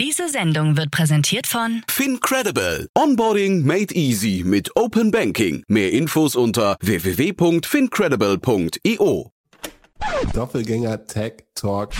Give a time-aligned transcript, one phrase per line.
[0.00, 2.88] Diese Sendung wird präsentiert von FinCredible.
[2.96, 5.62] Onboarding made easy mit Open Banking.
[5.68, 9.30] Mehr Infos unter www.fincredible.io.
[10.32, 11.92] Doppelgänger Tech Talk.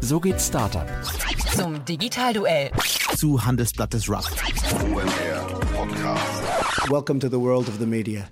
[0.00, 0.86] So geht Startup.
[1.56, 2.72] zum Digitalduell.
[3.16, 4.30] Zu Handelsblatt des Rough.
[6.90, 8.28] Welcome to the world of the media.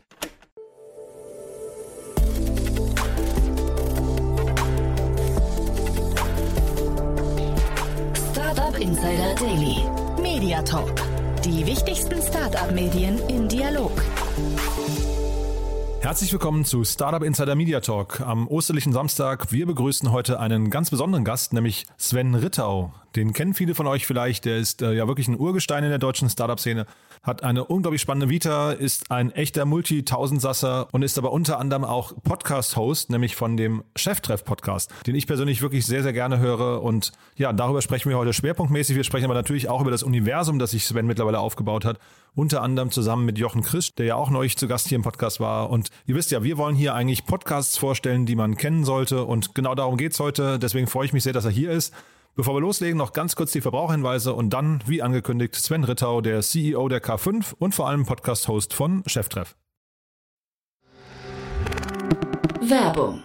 [8.81, 9.77] Insider Daily.
[10.21, 10.93] Media Talk.
[11.43, 13.91] Die wichtigsten Startup-Medien im Dialog.
[16.03, 19.51] Herzlich willkommen zu Startup Insider Media Talk am osterlichen Samstag.
[19.51, 22.93] Wir begrüßen heute einen ganz besonderen Gast, nämlich Sven Rittau.
[23.17, 24.45] Den kennen viele von euch vielleicht.
[24.45, 26.84] Der ist äh, ja wirklich ein Urgestein in der deutschen Startup-Szene,
[27.27, 32.12] hat eine unglaublich spannende Vita, ist ein echter Multi-Tausendsasser und ist aber unter anderem auch
[32.23, 36.83] Podcast-Host, nämlich von dem Cheftreff-Podcast, den ich persönlich wirklich sehr, sehr gerne höre.
[36.84, 38.95] Und ja, darüber sprechen wir heute schwerpunktmäßig.
[38.95, 41.98] Wir sprechen aber natürlich auch über das Universum, das sich Sven mittlerweile aufgebaut hat.
[42.37, 45.41] Unter anderem zusammen mit Jochen Christ, der ja auch neulich zu Gast hier im Podcast
[45.41, 45.70] war.
[45.70, 49.25] Und ihr wisst ja, wir wollen hier eigentlich Podcasts vorstellen, die man kennen sollte.
[49.25, 50.61] Und genau darum geht's heute.
[50.61, 51.93] Deswegen freue ich mich sehr, dass er hier ist.
[52.37, 56.43] Bevor wir loslegen, noch ganz kurz die Verbraucherhinweise und dann, wie angekündigt, Sven Rittau, der
[56.43, 59.56] CEO der K5 und vor allem Podcast-Host von Cheftreff.
[62.61, 63.25] Werbung.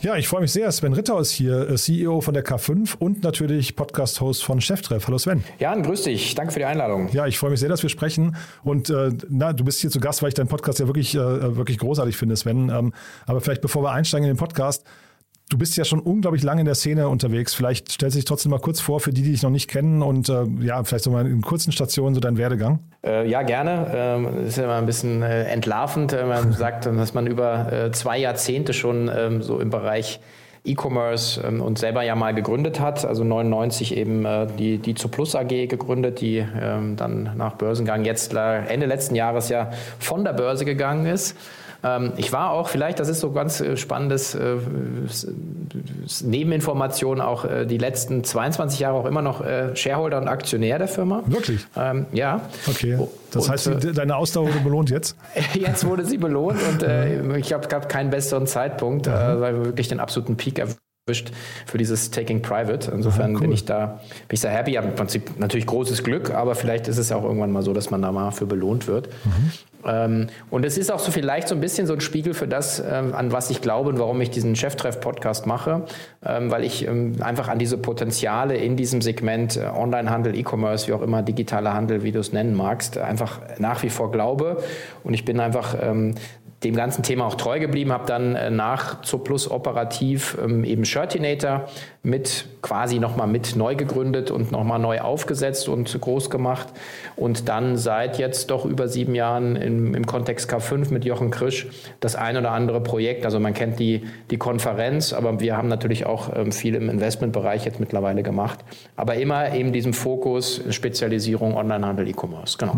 [0.00, 0.70] Ja, ich freue mich sehr.
[0.70, 5.08] Sven Rittau ist hier, äh, CEO von der K5 und natürlich Podcast-Host von Cheftreff.
[5.08, 5.42] Hallo Sven.
[5.58, 6.36] Jan, grüß dich.
[6.36, 7.08] Danke für die Einladung.
[7.10, 8.36] Ja, ich freue mich sehr, dass wir sprechen.
[8.62, 11.56] Und äh, na, du bist hier zu Gast, weil ich deinen Podcast ja wirklich, äh,
[11.56, 12.70] wirklich großartig finde, Sven.
[12.70, 12.92] Ähm,
[13.26, 14.84] aber vielleicht bevor wir einsteigen in den Podcast,
[15.48, 17.54] du bist ja schon unglaublich lange in der Szene unterwegs.
[17.54, 20.02] Vielleicht stellst du dich trotzdem mal kurz vor für die, die dich noch nicht kennen
[20.02, 22.80] und äh, ja, vielleicht so mal in kurzen Stationen so deinen Werdegang.
[23.04, 23.86] Äh, ja, gerne.
[23.94, 26.12] Ähm, ist ja immer ein bisschen äh, entlarvend.
[26.12, 30.20] Äh, Man sagt, dass man über äh, zwei Jahrzehnte schon ähm, so im Bereich
[30.64, 33.04] E-Commerce ähm, und selber ja mal gegründet hat.
[33.04, 38.04] Also 99 eben äh, die, die zu Plus AG gegründet, die ähm, dann nach Börsengang
[38.04, 41.36] jetzt äh, Ende letzten Jahres ja von der Börse gegangen ist.
[41.84, 44.56] Ähm, Ich war auch, vielleicht, das ist so ganz äh, spannendes äh,
[46.22, 49.44] Nebeninformation, auch äh, die letzten 22 Jahre auch immer noch
[49.74, 51.22] Shareholder und Aktionär der Firma.
[51.26, 51.66] Wirklich?
[51.76, 52.40] Ähm, ja.
[52.66, 52.98] Okay.
[53.30, 55.16] Das Und, heißt, äh, deine Ausdauer wurde belohnt jetzt?
[55.54, 59.88] Jetzt wurde sie belohnt und äh, ich gab keinen besseren Zeitpunkt, äh, weil wir wirklich
[59.88, 61.30] den absoluten Peak erwischt
[61.66, 62.90] für dieses Taking Private.
[62.90, 63.40] Insofern Aha, cool.
[63.40, 64.72] bin ich da bin ich sehr happy.
[64.74, 67.72] Hab Im Prinzip natürlich großes Glück, aber vielleicht ist es ja auch irgendwann mal so,
[67.72, 69.08] dass man da mal für belohnt wird.
[69.26, 69.50] Ähm,
[70.50, 73.14] und es ist auch so vielleicht so ein bisschen so ein Spiegel für das, ähm,
[73.14, 75.84] an was ich glaube und warum ich diesen Cheftreff-Podcast mache,
[76.24, 80.92] ähm, weil ich ähm, einfach an diese Potenziale in diesem Segment äh, Onlinehandel, E-Commerce, wie
[80.92, 84.62] auch immer, digitaler Handel, wie du es nennen magst, einfach nach wie vor glaube.
[85.04, 86.14] Und ich bin einfach ähm,
[86.64, 91.68] dem ganzen Thema auch treu geblieben, habe dann äh, nach Zooplus operativ ähm, eben Shirtinator
[92.02, 96.68] mit quasi nochmal mit neu gegründet und nochmal neu aufgesetzt und groß gemacht
[97.16, 101.68] und dann seit jetzt doch über sieben Jahren im, im Kontext K5 mit Jochen Krisch
[102.00, 103.24] das ein oder andere Projekt.
[103.24, 107.64] Also man kennt die, die Konferenz, aber wir haben natürlich auch ähm, viel im Investmentbereich
[107.64, 108.58] jetzt mittlerweile gemacht.
[108.96, 112.58] Aber immer eben diesem Fokus Spezialisierung Onlinehandel, E-Commerce.
[112.58, 112.76] Genau.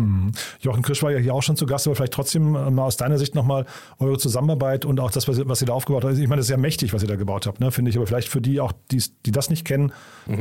[0.59, 2.97] Jochen Krisch war ja hier auch schon zu Gast, aber vielleicht trotzdem äh, mal aus
[2.97, 3.65] deiner Sicht nochmal
[3.99, 6.13] eure Zusammenarbeit und auch das, was ihr, was ihr da aufgebaut habt.
[6.13, 7.97] Ich meine, das ist ja mächtig, was ihr da gebaut habt, ne, finde ich.
[7.97, 9.70] Aber vielleicht für die auch, die, die das nicht kennen,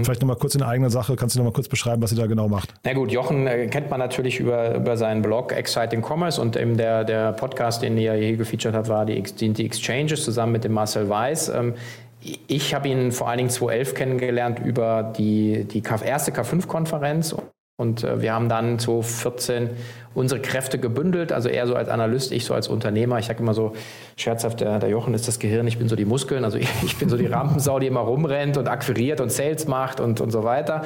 [0.03, 2.49] vielleicht nochmal kurz in eigener Sache, kannst du nochmal kurz beschreiben, was ihr da genau
[2.49, 2.75] macht?
[2.85, 6.77] Na gut, Jochen äh, kennt man natürlich über, über seinen Blog Exciting Commerce und eben
[6.77, 10.73] der, der Podcast, den er hier gefeatured hat, war die, die, Exchanges zusammen mit dem
[10.73, 11.49] Marcel Weiß.
[11.51, 11.75] Ähm,
[12.49, 17.35] ich habe ihn vor allen Dingen 2011 kennengelernt über die, die erste K5-Konferenz
[17.81, 19.71] und äh, wir haben dann 2014
[20.13, 23.19] unsere Kräfte gebündelt, also er so als Analyst, ich so als Unternehmer.
[23.19, 23.73] Ich sage immer so
[24.17, 27.09] scherzhaft, der, Jochen ist das Gehirn, ich bin so die Muskeln, also ich, ich bin
[27.09, 30.83] so die Rampensau, die immer rumrennt und akquiriert und Sales macht und, und so weiter.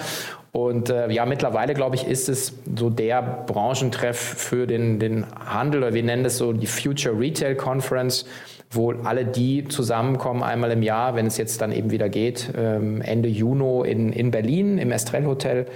[0.52, 5.82] Und äh, ja, mittlerweile, glaube ich, ist es so der Branchentreff für den, den Handel,
[5.82, 8.24] oder wir nennen es so die Future Retail Conference,
[8.70, 13.00] wo alle die zusammenkommen einmal im Jahr, wenn es jetzt dann eben wieder geht, ähm,
[13.00, 15.66] Ende Juni in, in Berlin im Estrell Hotel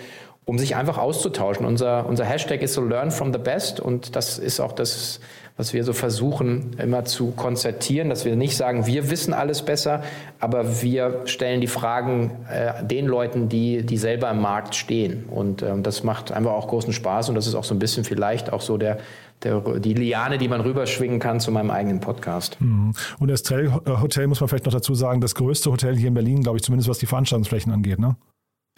[0.48, 1.66] um sich einfach auszutauschen.
[1.66, 5.20] Unser, unser Hashtag ist so Learn from the Best und das ist auch das,
[5.58, 10.02] was wir so versuchen immer zu konzertieren, dass wir nicht sagen, wir wissen alles besser,
[10.40, 15.26] aber wir stellen die Fragen äh, den Leuten, die, die selber im Markt stehen.
[15.26, 18.04] Und ähm, das macht einfach auch großen Spaß und das ist auch so ein bisschen
[18.04, 19.00] vielleicht auch so der,
[19.42, 22.58] der, die Liane, die man rüberschwingen kann zu meinem eigenen Podcast.
[22.58, 22.94] Mhm.
[23.18, 26.42] Und Estrell Hotel muss man vielleicht noch dazu sagen, das größte Hotel hier in Berlin,
[26.42, 28.16] glaube ich, zumindest was die Veranstaltungsflächen angeht, ne?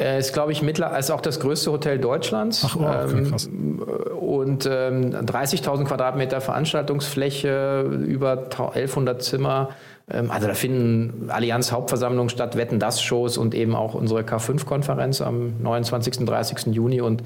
[0.01, 2.65] Ist, glaube ich, mittler ist auch das größte Hotel Deutschlands.
[2.67, 3.47] Ach, oh, okay, krass.
[3.49, 9.71] und ähm, 30.000 Quadratmeter Veranstaltungsfläche, über 1100 Zimmer.
[10.11, 15.21] Ähm, also da finden Allianz Hauptversammlungen statt, Wetten das Shows und eben auch unsere K5-Konferenz
[15.21, 16.21] am 29.
[16.21, 16.75] und 30.
[16.75, 17.23] Juni und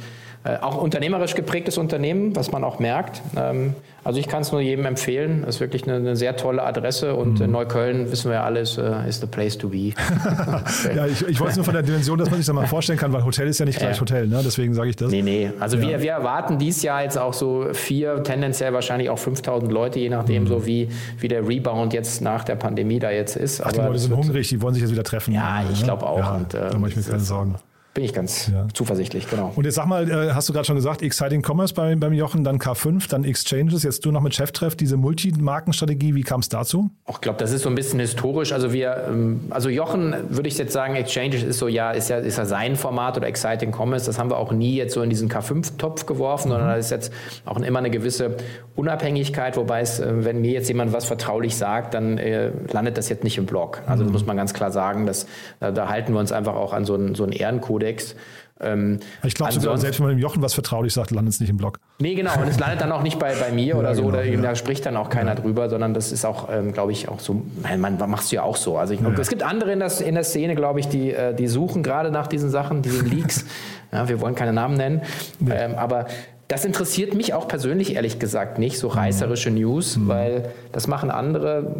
[0.60, 3.22] auch unternehmerisch geprägtes Unternehmen, was man auch merkt.
[3.34, 3.74] Ähm,
[4.04, 5.42] also ich kann es nur jedem empfehlen.
[5.46, 7.50] Das ist wirklich eine, eine sehr tolle Adresse und mhm.
[7.50, 9.92] Neukölln, wissen wir ja alles, äh, ist the place to be.
[10.94, 13.10] ja, ich, ich wollte nur von der Dimension, dass man sich das mal vorstellen kann,
[13.14, 14.00] weil Hotel ist ja nicht gleich ja.
[14.02, 14.42] Hotel, ne?
[14.44, 15.10] deswegen sage ich das.
[15.10, 15.50] Nee, nee.
[15.58, 15.88] Also ja.
[15.88, 20.10] wir, wir erwarten dieses Jahr jetzt auch so vier, tendenziell wahrscheinlich auch 5000 Leute, je
[20.10, 20.48] nachdem, mhm.
[20.48, 23.64] so wie, wie der Rebound jetzt nach der Pandemie da jetzt ist.
[23.64, 25.32] Ach, die Leute sind hungrig, die wollen sich jetzt wieder treffen.
[25.32, 26.18] Ja, ich glaube auch.
[26.18, 27.54] Ja, und, äh, da mache ich mir keine Sorgen
[27.94, 28.66] bin ich ganz ja.
[28.74, 29.52] zuversichtlich, genau.
[29.54, 32.42] Und jetzt sag mal, äh, hast du gerade schon gesagt, Exciting Commerce bei, beim Jochen,
[32.42, 36.90] dann K5, dann Exchanges, jetzt du noch mit Cheftreff, diese Multimarkenstrategie, wie kam es dazu?
[37.08, 38.52] Ich glaube, das ist so ein bisschen historisch.
[38.52, 42.18] Also wir, ähm, also Jochen, würde ich jetzt sagen, Exchanges ist so, ja, ist ja,
[42.18, 44.06] ist ja sein Format oder Exciting Commerce.
[44.06, 46.52] Das haben wir auch nie jetzt so in diesen K5-Topf geworfen, mhm.
[46.52, 47.12] sondern da ist jetzt
[47.44, 48.38] auch immer eine gewisse
[48.74, 53.08] Unabhängigkeit, wobei es, äh, wenn mir jetzt jemand was vertraulich sagt, dann äh, landet das
[53.08, 53.82] jetzt nicht im Blog.
[53.86, 54.10] Also mhm.
[54.10, 55.28] muss man ganz klar sagen, dass,
[55.60, 58.14] da, da halten wir uns einfach auch an so einen, so einen Ehrenkodex Kodex.
[58.60, 61.50] Ähm, ich glaube sogar, selbst wenn man dem Jochen was vertraulich sagt, landet es nicht
[61.50, 61.80] im Blog.
[61.98, 62.38] Nee, genau.
[62.40, 64.02] Und es landet dann auch nicht bei, bei mir oder ja, so.
[64.02, 64.40] Genau, oder ja.
[64.40, 65.40] Da spricht dann auch keiner ja.
[65.40, 67.42] drüber, sondern das ist auch, ähm, glaube ich, auch so.
[67.62, 68.78] Nein, man machst du ja auch so.
[68.78, 71.48] Also ich, es gibt andere in, das, in der Szene, glaube ich, die, äh, die
[71.48, 73.44] suchen gerade nach diesen Sachen, diesen Leaks.
[74.06, 75.02] wir wollen keine Namen nennen.
[75.48, 76.06] Ähm, aber
[76.48, 79.56] das interessiert mich auch persönlich ehrlich gesagt nicht, so reißerische mhm.
[79.56, 80.08] News, mhm.
[80.08, 81.74] weil das machen andere.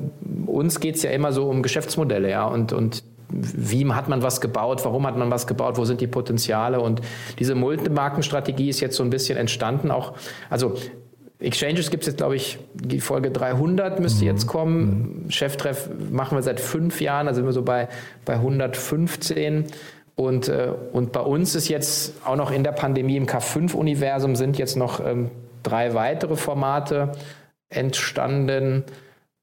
[0.47, 2.45] Uns geht es ja immer so um Geschäftsmodelle, ja.
[2.47, 3.05] Und, und
[3.37, 7.01] wie hat man was gebaut, warum hat man was gebaut, wo sind die Potenziale und
[7.39, 10.15] diese Multimarkenstrategie ist jetzt so ein bisschen entstanden, auch,
[10.51, 10.77] also
[11.41, 14.31] Exchanges gibt es jetzt, glaube ich, die Folge 300 müsste mhm.
[14.31, 15.25] jetzt kommen.
[15.25, 15.31] Mhm.
[15.31, 17.89] Cheftreff machen wir seit fünf Jahren, da sind wir so bei,
[18.25, 19.67] bei 115.
[20.17, 24.59] Und, äh, und bei uns ist jetzt auch noch in der Pandemie im K5-Universum sind
[24.59, 25.31] jetzt noch ähm,
[25.63, 27.13] drei weitere Formate
[27.69, 28.85] entstanden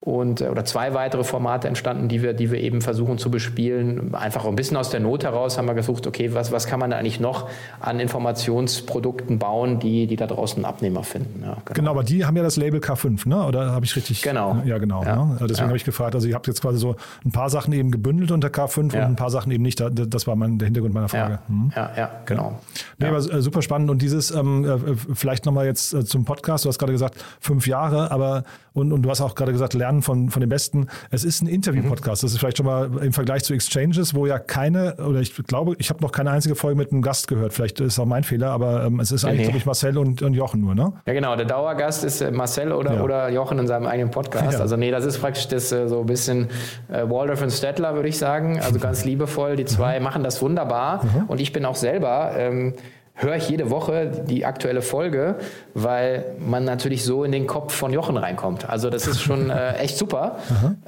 [0.03, 4.15] und äh, oder zwei weitere Formate entstanden, die wir, die wir eben versuchen zu bespielen.
[4.15, 6.89] Einfach ein bisschen aus der Not heraus haben wir gesucht, okay, was, was kann man
[6.89, 7.48] da eigentlich noch
[7.80, 11.44] an Informationsprodukten bauen, die, die da draußen Abnehmer finden.
[11.44, 11.74] Ja, genau.
[11.74, 11.92] genau.
[11.92, 13.45] aber die haben ja das Label K5, ne?
[13.45, 14.24] Oder habe ich richtig?
[14.24, 14.59] Genau.
[14.65, 15.03] Ja, genau.
[15.03, 15.24] Ja.
[15.24, 15.38] Ne?
[15.42, 15.68] Deswegen ja.
[15.68, 16.15] habe ich gefragt.
[16.15, 19.06] Also ihr habt jetzt quasi so ein paar Sachen eben gebündelt unter K5 ja.
[19.06, 19.80] und ein paar Sachen eben nicht.
[19.80, 21.33] Das war mein, der Hintergrund meiner Frage.
[21.33, 21.71] Ja, hm?
[21.75, 22.59] ja, ja, genau.
[22.98, 23.92] Nee, aber äh, super spannend.
[23.92, 26.65] Und dieses, ähm, äh, vielleicht nochmal jetzt zum Podcast.
[26.65, 30.01] Du hast gerade gesagt, fünf Jahre, aber und, und du hast auch gerade gesagt, lernen
[30.01, 30.88] von, von den Besten.
[31.09, 32.23] Es ist ein Interview-Podcast.
[32.23, 32.25] Mhm.
[32.25, 35.75] Das ist vielleicht schon mal im Vergleich zu Exchanges, wo ja keine, oder ich glaube,
[35.77, 37.53] ich habe noch keine einzige Folge mit einem Gast gehört.
[37.53, 39.44] Vielleicht ist auch mein Fehler, aber ähm, es ist eigentlich, nee.
[39.45, 40.94] glaube ich, Marcel und, und Jochen nur, ne?
[41.06, 41.35] Ja, genau.
[41.35, 43.03] Der Dauergast ist äh, Marcel oder, ja.
[43.03, 44.53] oder Jochen in seinem eigenen Podcast.
[44.53, 44.59] Ja.
[44.59, 46.47] Also nee, das ist praktisch das äh, so ein bisschen
[46.89, 48.59] äh, Waldorf und Stettler, würde ich sagen.
[48.62, 49.57] Also ganz liebevoll.
[49.57, 50.06] Die zwei mhm.
[50.06, 51.03] machen das wunderbar.
[51.03, 51.24] Mhm.
[51.27, 52.74] Und ich bin auch selber ähm,
[53.22, 55.36] höre ich jede Woche die aktuelle Folge,
[55.74, 58.70] weil man natürlich so in den Kopf von Jochen reinkommt.
[58.70, 60.40] Also das ist schon äh, echt super.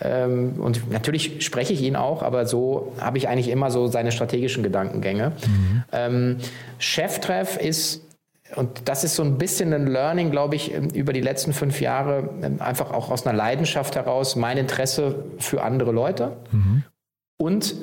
[0.01, 4.11] Ähm, und natürlich spreche ich ihn auch, aber so habe ich eigentlich immer so seine
[4.11, 5.33] strategischen Gedankengänge.
[5.45, 5.83] Mhm.
[5.91, 6.37] Ähm,
[6.79, 8.01] Cheftreff ist
[8.55, 11.81] und das ist so ein bisschen ein Learning, glaube ich, ähm, über die letzten fünf
[11.81, 16.37] Jahre, ähm, einfach auch aus einer Leidenschaft heraus, mein Interesse für andere Leute.
[16.51, 16.83] Mhm.
[17.37, 17.75] Und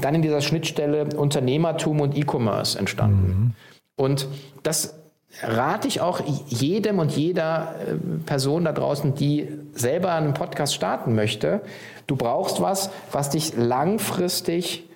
[0.00, 3.26] dann in dieser Schnittstelle Unternehmertum und E-Commerce entstanden.
[3.26, 3.52] Mhm.
[3.96, 4.28] Und
[4.62, 4.94] das
[5.42, 11.14] rate ich auch jedem und jeder äh, Person da draußen, die selber einen Podcast starten
[11.14, 11.60] möchte.
[12.06, 14.88] Du brauchst was, was dich langfristig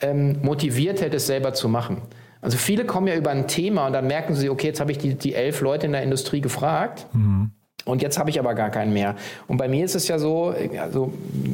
[0.00, 2.02] ähm, motiviert hätte, es selber zu machen.
[2.40, 4.98] Also viele kommen ja über ein Thema und dann merken sie, okay, jetzt habe ich
[4.98, 7.06] die, die elf Leute in der Industrie gefragt.
[7.12, 7.50] Mhm.
[7.86, 9.14] Und jetzt habe ich aber gar keinen mehr.
[9.46, 10.52] Und bei mir ist es ja so,
[10.82, 11.12] also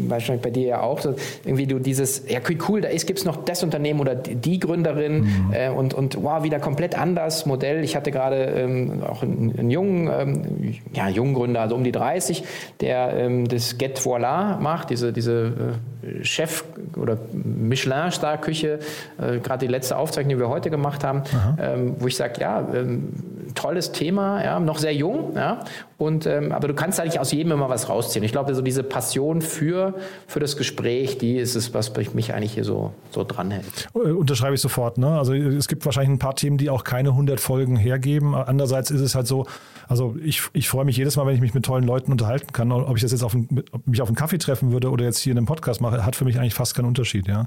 [0.08, 3.44] wahrscheinlich bei dir ja auch, so, irgendwie du dieses, ja cool, da gibt es noch
[3.44, 5.52] das Unternehmen oder die Gründerin mhm.
[5.52, 7.84] äh, und, und wow, wieder komplett anders Modell.
[7.84, 11.92] Ich hatte gerade ähm, auch einen, einen jungen, ähm, ja, jungen Gründer, also um die
[11.92, 12.44] 30,
[12.80, 16.64] der ähm, das Get Voila macht, diese, diese äh, Chef-
[16.96, 18.78] oder Michelin-Star-Küche,
[19.20, 21.24] äh, gerade die letzte Aufzeichnung, die wir heute gemacht haben,
[21.60, 23.10] ähm, wo ich sage, ja, ähm,
[23.54, 25.60] tolles Thema, ja, noch sehr jung, ja,
[26.02, 28.24] und, ähm, aber du kannst eigentlich aus jedem immer was rausziehen.
[28.24, 29.94] Ich glaube, so diese Passion für,
[30.26, 33.88] für das Gespräch, die ist es, was mich eigentlich hier so, so dranhält.
[33.94, 34.98] Äh, unterschreibe ich sofort.
[34.98, 35.16] Ne?
[35.16, 38.34] Also es gibt wahrscheinlich ein paar Themen, die auch keine 100 Folgen hergeben.
[38.34, 39.46] Andererseits ist es halt so,
[39.86, 42.72] also ich, ich freue mich jedes Mal, wenn ich mich mit tollen Leuten unterhalten kann.
[42.72, 45.38] Ob ich das jetzt auf, mich auf einen Kaffee treffen würde oder jetzt hier in
[45.38, 47.28] einem Podcast mache, hat für mich eigentlich fast keinen Unterschied.
[47.28, 47.46] Ja.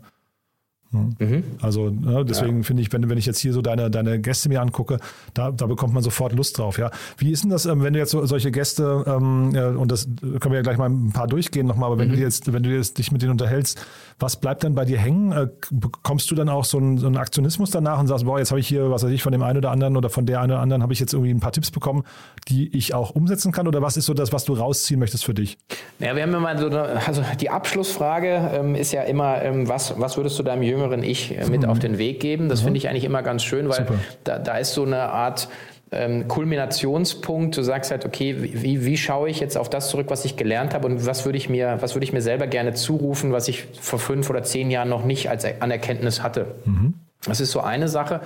[0.95, 1.43] Mhm.
[1.61, 2.63] Also ne, deswegen ja.
[2.63, 4.99] finde ich, wenn, wenn ich jetzt hier so deine, deine Gäste mir angucke,
[5.33, 6.77] da, da bekommt man sofort Lust drauf.
[6.77, 9.91] Ja, wie ist denn das, ähm, wenn du jetzt so, solche Gäste ähm, ja, und
[9.91, 12.13] das können wir ja gleich mal ein paar durchgehen nochmal, aber wenn mhm.
[12.13, 13.79] du jetzt, wenn du jetzt dich mit denen unterhältst,
[14.19, 15.31] was bleibt dann bei dir hängen?
[15.31, 18.51] Äh, bekommst du dann auch so einen, so einen Aktionismus danach und sagst, boah, jetzt
[18.51, 20.51] habe ich hier, was weiß ich, von dem einen oder anderen oder von der einen
[20.51, 22.03] oder anderen habe ich jetzt irgendwie ein paar Tipps bekommen,
[22.47, 23.67] die ich auch umsetzen kann?
[23.67, 25.57] Oder was ist so das, was du rausziehen möchtest für dich?
[25.99, 29.99] Ja, wir haben immer so eine, also die Abschlussfrage ähm, ist ja immer, ähm, was,
[29.99, 31.69] was würdest du deinem jüngeren Ich äh, mit mhm.
[31.69, 32.49] auf den Weg geben?
[32.49, 32.65] Das mhm.
[32.65, 33.85] finde ich eigentlich immer ganz schön, weil
[34.23, 35.49] da, da ist so eine Art
[35.91, 37.57] ähm, Kulminationspunkt.
[37.57, 40.73] Du sagst halt, okay, wie, wie schaue ich jetzt auf das zurück, was ich gelernt
[40.73, 43.65] habe und was würde ich mir, was würde ich mir selber gerne zurufen, was ich
[43.79, 46.55] vor fünf oder zehn Jahren noch nicht als Anerkenntnis hatte.
[46.65, 46.93] Mhm.
[47.27, 48.21] Das ist so eine Sache.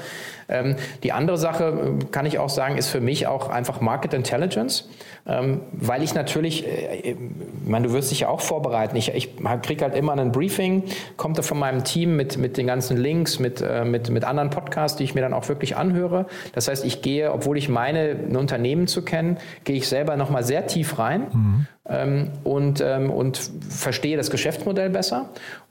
[0.48, 4.14] Ähm, die andere Sache, äh, kann ich auch sagen, ist für mich auch einfach Market
[4.14, 4.90] Intelligence,
[5.28, 7.18] ähm, weil ich natürlich, äh, ich
[7.66, 8.96] meine, du wirst dich ja auch vorbereiten.
[8.96, 10.84] Ich, ich kriege halt immer ein Briefing,
[11.18, 14.50] kommt da von meinem Team mit, mit den ganzen Links, mit, äh, mit, mit anderen
[14.50, 16.26] Podcasts, die ich mir dann auch wirklich anhöre.
[16.54, 20.44] Das heißt, ich gehe, obwohl ich meine, ein Unternehmen zu kennen, gehe ich selber nochmal
[20.44, 21.28] sehr tief rein.
[21.32, 21.68] Mhm.
[21.90, 25.30] Ähm, und, und verstehe das Geschäftsmodell besser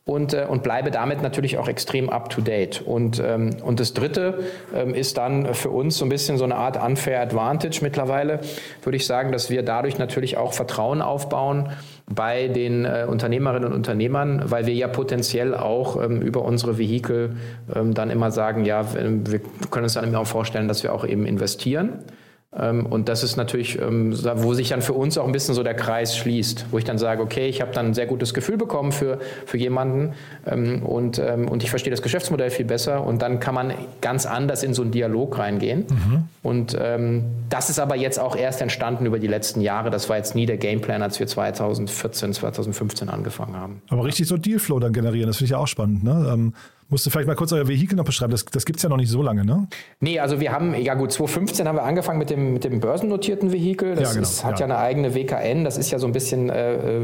[0.08, 2.80] und, äh, und bleibe damit natürlich auch extrem up-to-date.
[2.80, 4.38] Und, ähm, und das Dritte
[4.74, 8.40] ähm, ist dann für uns so ein bisschen so eine Art unfair advantage mittlerweile,
[8.82, 11.68] würde ich sagen, dass wir dadurch natürlich auch Vertrauen aufbauen
[12.10, 17.36] bei den äh, Unternehmerinnen und Unternehmern, weil wir ja potenziell auch ähm, über unsere Vehikel
[17.74, 21.06] ähm, dann immer sagen, ja, wir können uns dann immer auch vorstellen, dass wir auch
[21.06, 21.98] eben investieren.
[22.56, 25.62] Ähm, und das ist natürlich, ähm, wo sich dann für uns auch ein bisschen so
[25.62, 28.56] der Kreis schließt, wo ich dann sage, okay, ich habe dann ein sehr gutes Gefühl
[28.56, 30.14] bekommen für, für jemanden
[30.46, 34.62] ähm, und, und ich verstehe das Geschäftsmodell viel besser und dann kann man ganz anders
[34.62, 35.86] in so einen Dialog reingehen.
[35.88, 36.24] Mhm.
[36.42, 36.78] Und
[37.50, 39.90] das ist aber jetzt auch erst entstanden über die letzten Jahre.
[39.90, 43.82] Das war jetzt nie der Gameplan, als wir 2014, 2015 angefangen haben.
[43.88, 46.04] Aber richtig so Dealflow dann generieren, das finde ich ja auch spannend.
[46.04, 46.52] Ne?
[46.90, 48.30] Musst du vielleicht mal kurz euer Vehikel noch beschreiben?
[48.30, 49.68] Das, das gibt es ja noch nicht so lange, ne?
[50.00, 53.52] Nee, also wir haben, ja gut, 2015 haben wir angefangen mit dem, mit dem börsennotierten
[53.52, 53.94] Vehikel.
[53.94, 54.66] Das ja, genau, ist, hat ja.
[54.66, 54.74] ja.
[54.74, 55.64] eine eigene WKN.
[55.64, 57.02] Das ist ja so ein bisschen äh, äh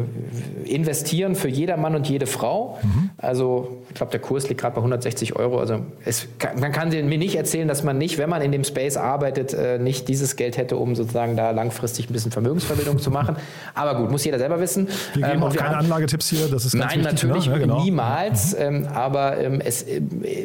[0.64, 2.78] investieren für jeder Mann und jede Frau.
[2.82, 3.10] Mhm.
[3.18, 5.58] Also ich glaube, der Kurs liegt gerade bei 160 Euro.
[5.58, 8.96] Also es, man kann mir nicht erzählen, dass man nicht, wenn man in dem Space
[8.96, 13.36] arbeitet, äh, nicht dieses Geld hätte, um sozusagen da langfristig ein bisschen Vermögensverbindung zu machen.
[13.74, 14.88] Aber gut, muss jeder selber wissen.
[15.12, 16.48] Wir geben ähm, auch wir keine haben, Anlagetipps hier.
[16.48, 17.52] Das ist ganz Nein, wichtig, natürlich ne?
[17.52, 17.82] ja, genau.
[17.82, 18.54] niemals.
[18.54, 18.62] Mhm.
[18.62, 20.00] Ähm, aber ähm, es es äh,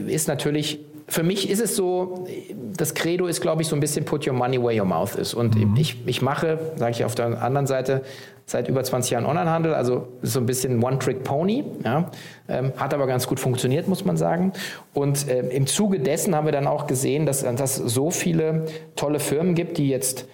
[0.08, 2.28] ist natürlich für mich ist es so,
[2.78, 5.34] das Credo ist, glaube ich, so ein bisschen put your money where your mouth is.
[5.34, 5.76] Und mhm.
[5.76, 8.04] ich, ich mache, sage ich auf der anderen Seite,
[8.46, 12.12] seit über 20 Jahren Onlinehandel, also so ein bisschen One-Trick-Pony, ja,
[12.48, 14.54] ähm, hat aber ganz gut funktioniert, muss man sagen.
[14.94, 19.20] Und äh, im Zuge dessen haben wir dann auch gesehen, dass es so viele tolle
[19.20, 20.28] Firmen gibt, die jetzt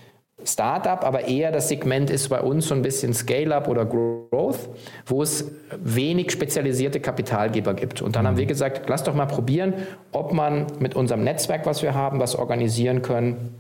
[0.46, 4.70] Startup, aber eher das Segment ist bei uns so ein bisschen Scale-up oder Growth,
[5.06, 8.02] wo es wenig spezialisierte Kapitalgeber gibt.
[8.02, 9.74] Und dann haben wir gesagt, lass doch mal probieren,
[10.12, 13.56] ob man mit unserem Netzwerk, was wir haben, was organisieren können,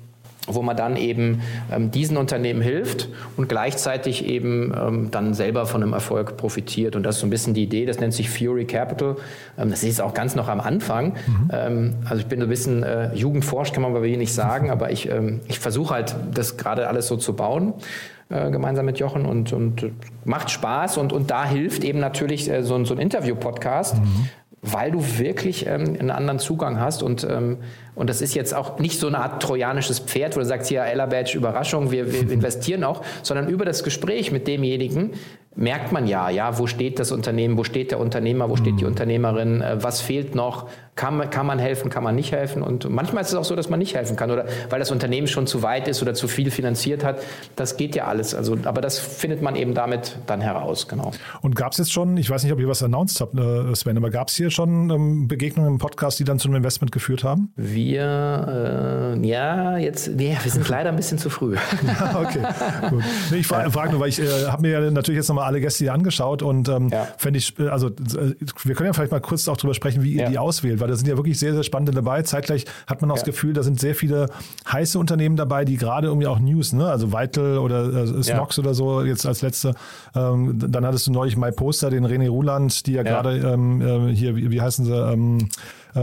[0.48, 5.82] wo man dann eben ähm, diesen Unternehmen hilft und gleichzeitig eben ähm, dann selber von
[5.82, 6.96] einem Erfolg profitiert.
[6.96, 9.16] Und das ist so ein bisschen die Idee, das nennt sich Fury Capital.
[9.58, 11.14] Ähm, das ist auch ganz noch am Anfang.
[11.28, 11.50] Mhm.
[11.52, 14.70] Ähm, also ich bin so ein bisschen äh, jugendforscht, kann man bei mir nicht sagen,
[14.70, 17.74] aber ich, ähm, ich versuche halt, das gerade alles so zu bauen.
[18.28, 19.92] Äh, gemeinsam mit Jochen und, und
[20.24, 24.30] macht Spaß und, und da hilft eben natürlich äh, so, so ein Interview-Podcast, mhm
[24.66, 27.04] weil du wirklich ähm, einen anderen Zugang hast.
[27.04, 27.58] Und, ähm,
[27.96, 30.84] und das ist jetzt auch nicht so eine Art trojanisches Pferd, wo du sagst, hier,
[30.84, 35.12] Ella Badge, Überraschung, wir, wir investieren auch, sondern über das Gespräch mit demjenigen
[35.56, 38.84] merkt man ja, ja, wo steht das Unternehmen, wo steht der Unternehmer, wo steht die
[38.84, 38.92] mhm.
[38.92, 42.62] Unternehmerin, äh, was fehlt noch, kann, kann man helfen, kann man nicht helfen.
[42.62, 45.28] Und manchmal ist es auch so, dass man nicht helfen kann oder weil das Unternehmen
[45.28, 47.22] schon zu weit ist oder zu viel finanziert hat.
[47.56, 48.34] Das geht ja alles.
[48.34, 51.12] Also, aber das findet man eben damit dann heraus, genau.
[51.42, 53.98] Und gab es jetzt schon, ich weiß nicht, ob ihr was announced habt, äh, Sven,
[53.98, 57.24] aber gab es hier schon ähm, Begegnungen im Podcast, die dann zu einem Investment geführt
[57.24, 57.52] haben?
[57.86, 61.56] Wir, äh, ja, jetzt, nee, wir sind leider ein bisschen zu früh.
[62.15, 62.42] okay,
[62.89, 63.04] gut.
[63.30, 65.62] Nee, ich frage frag nur, weil ich äh, habe mir ja natürlich jetzt nochmal alle
[65.62, 67.08] Gäste hier angeschaut und ähm, ja.
[67.20, 70.13] fände ich, äh, also äh, wir können ja vielleicht mal kurz auch drüber sprechen, wie
[70.13, 70.30] ihr ja.
[70.30, 72.24] die auswählt, weil da sind ja wirklich sehr, sehr spannende dabei.
[72.24, 73.22] Zeitgleich hat man auch ja.
[73.22, 74.30] das Gefühl, da sind sehr viele
[74.72, 76.88] heiße Unternehmen dabei, die gerade irgendwie auch News, ne?
[76.88, 79.75] also Weitel oder äh, Snox oder so jetzt als letzte.
[80.15, 84.15] Ähm, dann hattest du neulich My Poster, den René Ruland, die ja, gerade ähm, äh,
[84.15, 85.50] hier, wie, wie heißen sie, ähm,
[85.96, 86.00] äh,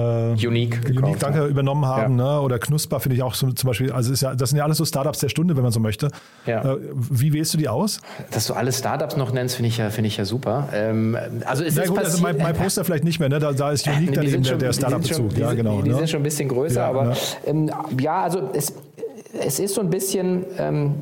[0.47, 1.49] Unique Unique danke haben.
[1.51, 2.35] übernommen haben, Ja.
[2.37, 2.41] ne?
[2.41, 3.93] oder Knusper finde ich auch so, zum Beispiel.
[3.93, 6.09] Also ist ja, das sind ja alles so Startups der Stunde, wenn man so möchte.
[6.47, 6.75] Ja.
[6.75, 8.01] Äh, wie wählst du die aus?
[8.31, 10.69] Dass du alle Startups noch nennst, finde ich ja, finde ich ja super.
[10.73, 13.39] Ähm, also es Na ist gut, also mein, mein Poster vielleicht nicht mehr, ne?
[13.39, 15.35] da, da ist Unique Nee, dann die eben schon- der die Startup-Bezug.
[15.35, 15.83] Die, Ja, sind- genau.
[15.83, 15.95] die ne?
[15.97, 17.15] sind schon ein bisschen größer, Ja, aber ne?
[17.47, 17.71] ähm,
[18.01, 18.73] ja, also es,
[19.45, 20.95] es ist so ein bisschen, ähm,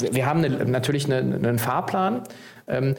[0.00, 2.22] wir, wir haben eine, natürlich eine, einen Fahrplan.
[2.70, 2.96] Ähm,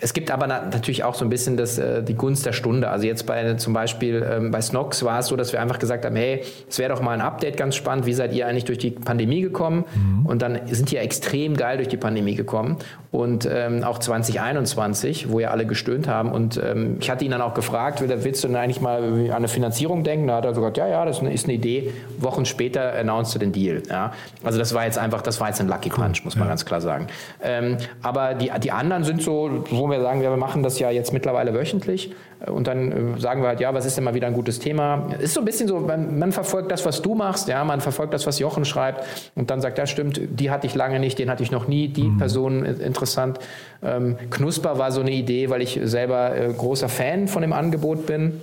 [0.00, 2.88] es gibt aber na, natürlich auch so ein bisschen das, äh, die Gunst der Stunde.
[2.88, 6.04] Also jetzt bei zum Beispiel ähm, bei Snox war es so, dass wir einfach gesagt
[6.04, 8.06] haben, hey, es wäre doch mal ein Update ganz spannend.
[8.06, 9.84] Wie seid ihr eigentlich durch die Pandemie gekommen?
[10.24, 12.76] Und dann sind die ja extrem geil durch die Pandemie gekommen.
[13.10, 16.30] Und ähm, auch 2021, wo ja alle gestöhnt haben.
[16.30, 19.32] Und ähm, ich hatte ihn dann auch gefragt, will- willst du denn eigentlich mal an
[19.32, 20.28] eine Finanzierung denken?
[20.28, 21.92] Da hat er so gesagt, ja, ja, das ist eine, Idee.
[22.18, 23.82] Wochen später announced du den Deal.
[23.88, 24.12] Ja?
[24.44, 26.80] Also das war jetzt einfach, das war jetzt ein Lucky Punch, muss man ganz klar
[26.80, 27.06] sagen.
[27.42, 31.12] Ähm, aber die, die anderen sind so, wo wir sagen, wir machen das ja jetzt
[31.12, 32.14] mittlerweile wöchentlich.
[32.44, 34.58] Äh, Und dann äh, sagen wir halt, ja, was ist denn mal wieder ein gutes
[34.58, 35.08] Thema?
[35.18, 38.14] Ist so ein bisschen so, man, man verfolgt das, was du machst, ja, man verfolgt
[38.14, 39.04] das, was Jochen schreibt
[39.34, 41.88] und dann sagt, ja, stimmt, die hatte ich lange nicht, den hatte ich noch nie,
[41.88, 43.38] die Person äh, interessant.
[43.82, 48.06] Ähm, Knusper war so eine Idee, weil ich selber äh, großer Fan von dem Angebot
[48.06, 48.40] bin.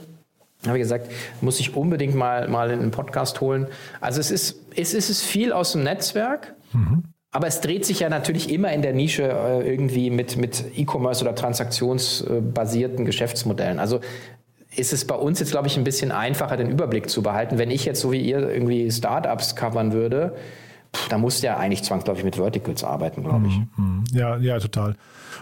[0.66, 1.12] Habe ich gesagt,
[1.42, 3.68] muss ich unbedingt mal, mal in einen Podcast holen.
[4.02, 6.54] Also es ist, es ist viel aus dem Netzwerk.
[7.36, 11.22] Aber es dreht sich ja natürlich immer in der Nische äh, irgendwie mit, mit E-Commerce
[11.22, 13.78] oder transaktionsbasierten Geschäftsmodellen.
[13.78, 14.00] Also
[14.74, 17.58] ist es bei uns jetzt, glaube ich, ein bisschen einfacher, den Überblick zu behalten.
[17.58, 20.34] Wenn ich jetzt so wie ihr irgendwie Startups covern würde,
[21.10, 23.60] da musst du ja eigentlich zwangsläufig mit Verticals arbeiten, glaube ich.
[24.18, 24.96] Ja, ja, total.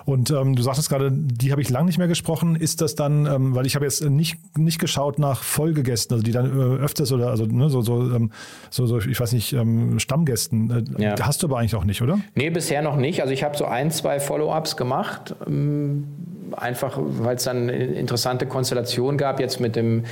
[0.05, 2.55] Und ähm, du sagtest gerade, die habe ich lang nicht mehr gesprochen.
[2.55, 6.31] Ist das dann, ähm, weil ich habe jetzt nicht, nicht geschaut nach Folgegästen, also die
[6.31, 8.31] dann äh, öfters oder also ne, so, so, ähm,
[8.69, 10.95] so, so, ich weiß nicht, ähm, Stammgästen.
[10.97, 11.15] Äh, Ja.
[11.21, 12.19] Hast du aber eigentlich auch nicht, oder?
[12.35, 13.21] Nee, bisher noch nicht.
[13.21, 15.35] Also ich habe so ein, zwei Follow-ups gemacht.
[15.47, 16.05] ähm,
[16.55, 20.03] Einfach, weil es dann eine interessante Konstellation gab, jetzt mit dem,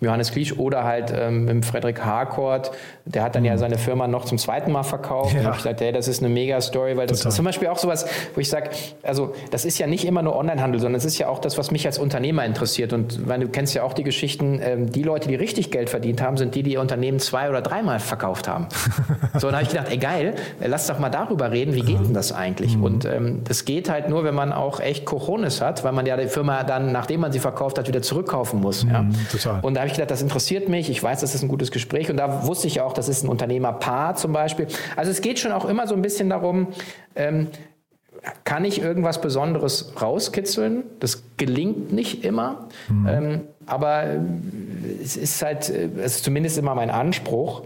[0.00, 2.70] mit Johannes Kliesch oder halt ähm, mit Frederik Harcourt.
[3.04, 5.34] Der hat dann ja seine Firma noch zum zweiten Mal verkauft.
[5.34, 5.40] Ja.
[5.40, 7.30] Und ich gesagt, hey, das ist eine Mega-Story, weil das Total.
[7.30, 8.70] ist zum Beispiel auch sowas, wo ich sage,
[9.02, 11.70] also das ist ja nicht immer nur Onlinehandel, sondern es ist ja auch das, was
[11.70, 12.92] mich als Unternehmer interessiert.
[12.92, 16.22] Und weil du kennst ja auch die Geschichten, ähm, die Leute, die richtig Geld verdient
[16.22, 18.68] haben, sind die, die ihr Unternehmen zwei oder dreimal verkauft haben.
[19.34, 22.14] so, dann habe ich gedacht, ey geil, lass doch mal darüber reden, wie geht denn
[22.14, 22.76] das eigentlich?
[22.76, 22.84] Mhm.
[22.84, 26.16] Und ähm, das geht halt nur, wenn man auch echt Cojones hat, weil man ja
[26.16, 28.84] die Firma dann, nachdem man sie verkauft hat, wieder zurückkaufen muss.
[28.84, 29.02] Ja.
[29.02, 29.60] Mhm, total.
[29.62, 32.10] Und da habe ich gedacht, das interessiert mich, ich weiß, das ist ein gutes Gespräch
[32.10, 34.66] und da wusste ich auch, das ist ein Unternehmerpaar zum Beispiel.
[34.96, 36.66] Also es geht schon auch immer so ein bisschen darum,
[37.14, 37.46] ähm,
[38.42, 40.82] kann ich irgendwas Besonderes rauskitzeln?
[40.98, 42.66] Das gelingt nicht immer,
[43.06, 44.18] ähm, aber äh,
[45.00, 47.62] es ist halt, äh, es ist zumindest immer mein Anspruch.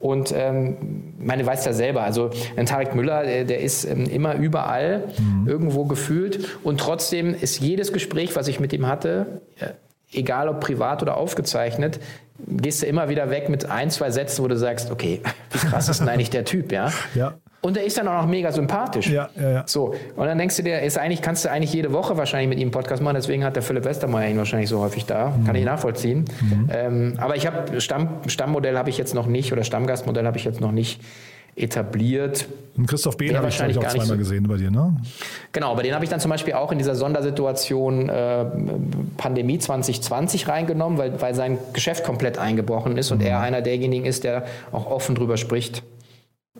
[0.00, 4.34] Und ähm, meine weiß ja selber, also ein Tarek Müller, der, der ist ähm, immer
[4.34, 5.04] überall
[5.46, 9.68] irgendwo gefühlt und trotzdem ist jedes Gespräch, was ich mit ihm hatte, äh,
[10.12, 12.00] egal ob privat oder aufgezeichnet,
[12.46, 15.20] gehst du immer wieder weg mit ein, zwei Sätzen, wo du sagst, okay,
[15.50, 16.92] wie krass ist denn eigentlich der Typ, ja?
[17.14, 17.34] Ja.
[17.64, 19.08] Und er ist dann auch noch mega sympathisch.
[19.08, 19.62] Ja, ja, ja.
[19.66, 22.58] So, und dann denkst du dir, ist eigentlich, kannst du eigentlich jede Woche wahrscheinlich mit
[22.58, 25.32] ihm einen Podcast machen, deswegen hat der Philipp Westermeier ihn wahrscheinlich so häufig da.
[25.46, 26.24] Kann ich nachvollziehen.
[26.72, 30.44] Ähm, aber ich habe Stamm, Stammmodell habe ich jetzt noch nicht oder Stammgastmodell habe ich
[30.44, 31.00] jetzt noch nicht
[31.54, 32.46] etabliert.
[32.76, 34.16] Und Christoph Behn Ja, habe ich, glaub ich, auch zweimal so.
[34.16, 34.96] gesehen bei dir, ne?
[35.52, 38.46] Genau, aber den habe ich dann zum Beispiel auch in dieser Sondersituation äh,
[39.18, 44.24] Pandemie 2020 reingenommen, weil, weil sein Geschäft komplett eingebrochen ist und er einer derjenigen ist,
[44.24, 45.82] der auch offen drüber spricht.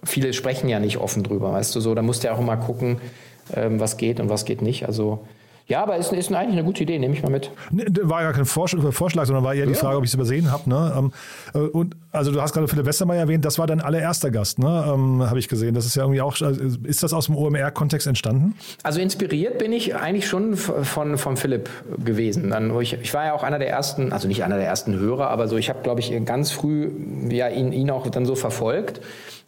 [0.05, 1.95] Viele sprechen ja nicht offen drüber, weißt du so.
[1.95, 2.99] Da musst du ja auch immer gucken,
[3.55, 4.87] ähm, was geht und was geht nicht.
[4.87, 5.27] Also
[5.73, 7.51] ja, aber ist, ist eigentlich eine gute Idee, nehme ich mal mit.
[7.71, 10.15] Nee, das war ja kein Vorschlag, Vorschlag sondern war eher die Frage, ob ich es
[10.15, 10.69] übersehen habe.
[10.69, 10.93] Ne?
[10.99, 11.13] Ähm,
[11.55, 14.85] äh, und also du hast gerade Philipp Westermeier erwähnt, das war dein allererster Gast, ne?
[14.87, 15.75] ähm, habe ich gesehen.
[15.75, 18.55] Das ist ja irgendwie auch, also ist das aus dem OMR-Kontext entstanden?
[18.83, 21.71] Also inspiriert bin ich eigentlich schon von, von Philipp
[22.05, 22.51] gewesen.
[22.51, 25.31] Dann, ich, ich war ja auch einer der ersten, also nicht einer der ersten Hörer,
[25.31, 26.91] aber so, ich habe, glaube ich, ganz früh
[27.31, 29.01] ja, ihn, ihn auch dann so verfolgt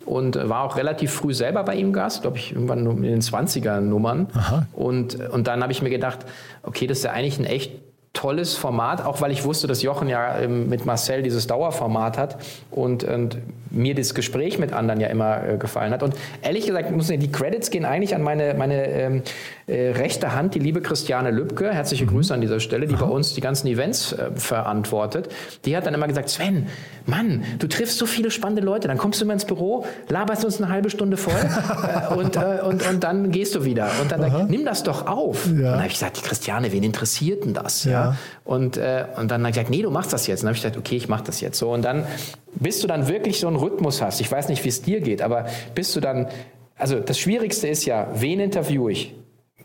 [0.07, 3.21] und äh, war auch relativ früh selber bei ihm Gast, glaube ich, irgendwann in den
[3.23, 4.29] 20er-Nummern.
[4.73, 6.21] Und, und dann habe ich mir gedacht,
[6.63, 7.73] okay, das ist ja eigentlich ein echt
[8.15, 12.39] tolles Format, auch weil ich wusste, dass Jochen ja ähm, mit Marcel dieses Dauerformat hat
[12.71, 13.39] und, und
[13.71, 16.03] mir das Gespräch mit anderen ja immer äh, gefallen hat.
[16.03, 19.23] Und ehrlich gesagt, muss ich, die Credits gehen eigentlich an meine, meine ähm,
[19.67, 21.73] äh, rechte Hand, die liebe Christiane Lübke.
[21.73, 25.29] Herzliche Grüße an dieser Stelle, die bei uns die ganzen Events äh, verantwortet.
[25.65, 26.69] Die hat dann immer gesagt, Sven,
[27.07, 30.63] Mann, du triffst so viele spannende Leute, dann kommst du immer ins Büro, laberst uns
[30.63, 31.35] eine halbe Stunde voll
[32.11, 33.91] äh, und, äh, und, und dann gehst du wieder.
[34.01, 35.47] Und dann ich, nimm das doch auf.
[35.47, 37.85] Und dann habe ich gesagt, die Christiane, wen interessiert denn das?
[37.85, 38.04] Ja.
[38.45, 40.41] Und, äh, und dann hat ich gesagt, nee, du machst das jetzt.
[40.41, 41.73] Und dann habe ich gesagt, okay, ich mache das jetzt so.
[41.73, 42.07] Und dann,
[42.55, 45.23] bis du dann wirklich so einen Rhythmus hast, ich weiß nicht, wie es dir geht,
[45.23, 46.29] aber bis du dann,
[46.77, 49.15] also das Schwierigste ist ja, wen interviewe ich?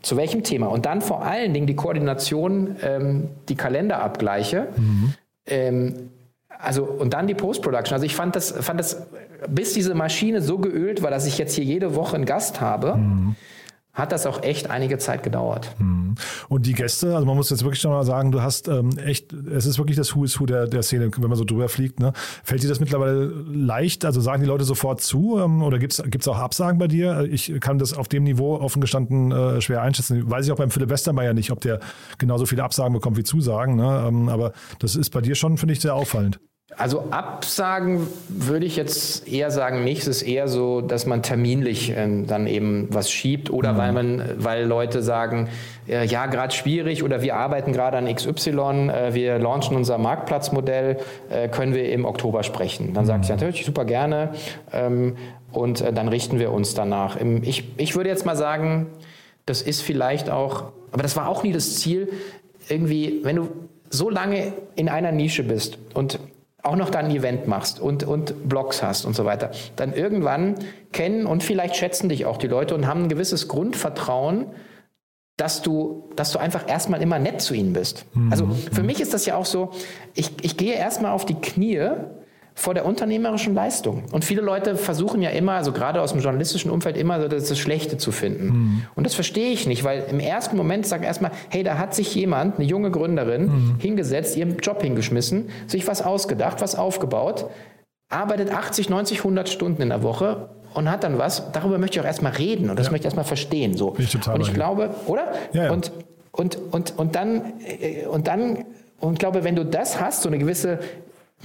[0.02, 0.68] Zu welchem Thema?
[0.68, 4.68] Und dann vor allen Dingen die Koordination, ähm, die Kalenderabgleiche.
[5.46, 6.10] Ähm,
[6.62, 7.94] also und dann die Post-Production.
[7.94, 9.06] Also ich fand das, fand das,
[9.48, 12.96] bis diese Maschine so geölt war, dass ich jetzt hier jede Woche einen Gast habe,
[12.96, 13.36] mhm.
[14.00, 15.74] Hat das auch echt einige Zeit gedauert.
[15.78, 16.14] Mhm.
[16.48, 19.32] Und die Gäste, also man muss jetzt wirklich schon mal sagen, du hast ähm, echt,
[19.32, 22.00] es ist wirklich das Who is Who der, der Szene, wenn man so drüber fliegt.
[22.00, 22.12] Ne?
[22.42, 24.04] Fällt dir das mittlerweile leicht?
[24.04, 27.28] Also sagen die Leute sofort zu ähm, oder gibt es auch Absagen bei dir?
[27.30, 30.30] Ich kann das auf dem Niveau offen gestanden äh, schwer einschätzen.
[30.30, 31.80] Weiß ich auch beim Philipp Westermeier nicht, ob der
[32.18, 33.76] genauso viele Absagen bekommt wie Zusagen.
[33.76, 34.04] Ne?
[34.08, 36.40] Ähm, aber das ist bei dir schon, finde ich, sehr auffallend.
[36.76, 40.02] Also Absagen würde ich jetzt eher sagen nicht.
[40.02, 43.78] Es ist eher so, dass man terminlich ähm, dann eben was schiebt oder mhm.
[43.78, 45.48] weil man, weil Leute sagen,
[45.88, 50.98] äh, ja, gerade schwierig oder wir arbeiten gerade an XY, äh, wir launchen unser Marktplatzmodell,
[51.28, 52.94] äh, können wir im Oktober sprechen.
[52.94, 53.08] Dann mhm.
[53.08, 54.30] sage ich natürlich super gerne
[54.72, 55.16] ähm,
[55.52, 57.16] und äh, dann richten wir uns danach.
[57.16, 58.86] Im, ich, ich würde jetzt mal sagen,
[59.44, 62.08] das ist vielleicht auch, aber das war auch nie das Ziel,
[62.68, 63.48] irgendwie, wenn du
[63.90, 66.20] so lange in einer Nische bist und
[66.62, 70.56] auch noch dann ein Event machst und, und Blogs hast und so weiter, dann irgendwann
[70.92, 74.46] kennen und vielleicht schätzen dich auch die Leute und haben ein gewisses Grundvertrauen,
[75.36, 78.04] dass du, dass du einfach erstmal immer nett zu ihnen bist.
[78.14, 78.30] Mhm.
[78.30, 79.70] Also für mich ist das ja auch so,
[80.14, 81.90] ich, ich gehe erstmal auf die Knie
[82.60, 84.02] vor der unternehmerischen Leistung.
[84.12, 87.58] Und viele Leute versuchen ja immer, also gerade aus dem journalistischen Umfeld, immer so das
[87.58, 88.46] Schlechte zu finden.
[88.48, 88.82] Mhm.
[88.94, 92.14] Und das verstehe ich nicht, weil im ersten Moment sagt erstmal, hey, da hat sich
[92.14, 93.76] jemand, eine junge Gründerin, mhm.
[93.78, 97.46] hingesetzt, ihren Job hingeschmissen, sich was ausgedacht, was aufgebaut,
[98.10, 102.02] arbeitet 80, 90, 100 Stunden in der Woche und hat dann was, darüber möchte ich
[102.02, 102.92] auch erstmal reden und das ja.
[102.92, 103.74] möchte ich erstmal verstehen.
[103.74, 103.94] So.
[103.96, 105.32] Ich und ich glaube, oder?
[105.54, 105.72] Ja, ja.
[105.72, 105.92] Und,
[106.30, 108.66] und, und, und dann, äh, und dann,
[108.98, 110.80] und glaube, wenn du das hast, so eine gewisse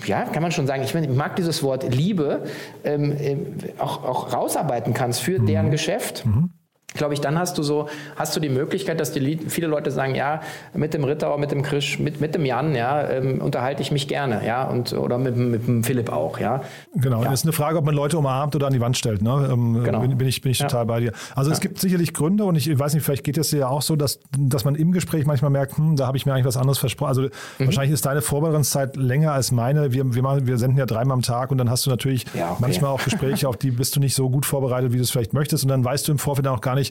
[0.06, 2.44] ja, kann man schon sagen, ich mag dieses Wort Liebe,
[2.84, 3.38] ähm, äh,
[3.80, 5.46] auch, auch rausarbeiten kannst für mhm.
[5.46, 6.26] deren Geschäft.
[6.26, 6.52] Mhm
[6.96, 10.16] glaube ich, dann hast du so, hast du die Möglichkeit, dass die viele Leute sagen,
[10.16, 10.42] ja,
[10.74, 14.08] mit dem Ritter, mit dem Krisch, mit, mit dem Jan, ja, ähm, unterhalte ich mich
[14.08, 16.62] gerne, ja, und oder mit, mit dem Philipp auch, ja.
[16.96, 17.30] Genau, ja.
[17.30, 19.50] das ist eine Frage, ob man Leute umarmt oder an die Wand stellt, ne?
[19.52, 20.02] Ähm, genau.
[20.02, 20.86] bin, bin, ich, bin ich total ja.
[20.86, 21.12] bei dir.
[21.36, 21.54] Also ja.
[21.54, 23.96] es gibt sicherlich Gründe und ich weiß nicht, vielleicht geht es dir ja auch so,
[23.96, 26.78] dass, dass man im Gespräch manchmal merkt, hm, da habe ich mir eigentlich was anderes
[26.78, 27.10] versprochen.
[27.10, 27.30] Also mhm.
[27.66, 29.92] wahrscheinlich ist deine Vorbereitungszeit länger als meine.
[29.94, 32.44] Wir, wir, machen, wir senden ja dreimal am Tag und dann hast du natürlich okay.
[32.60, 35.34] manchmal auch Gespräche, auf die bist du nicht so gut vorbereitet, wie du es vielleicht
[35.34, 36.85] möchtest und dann weißt du im Vorfeld auch gar nicht,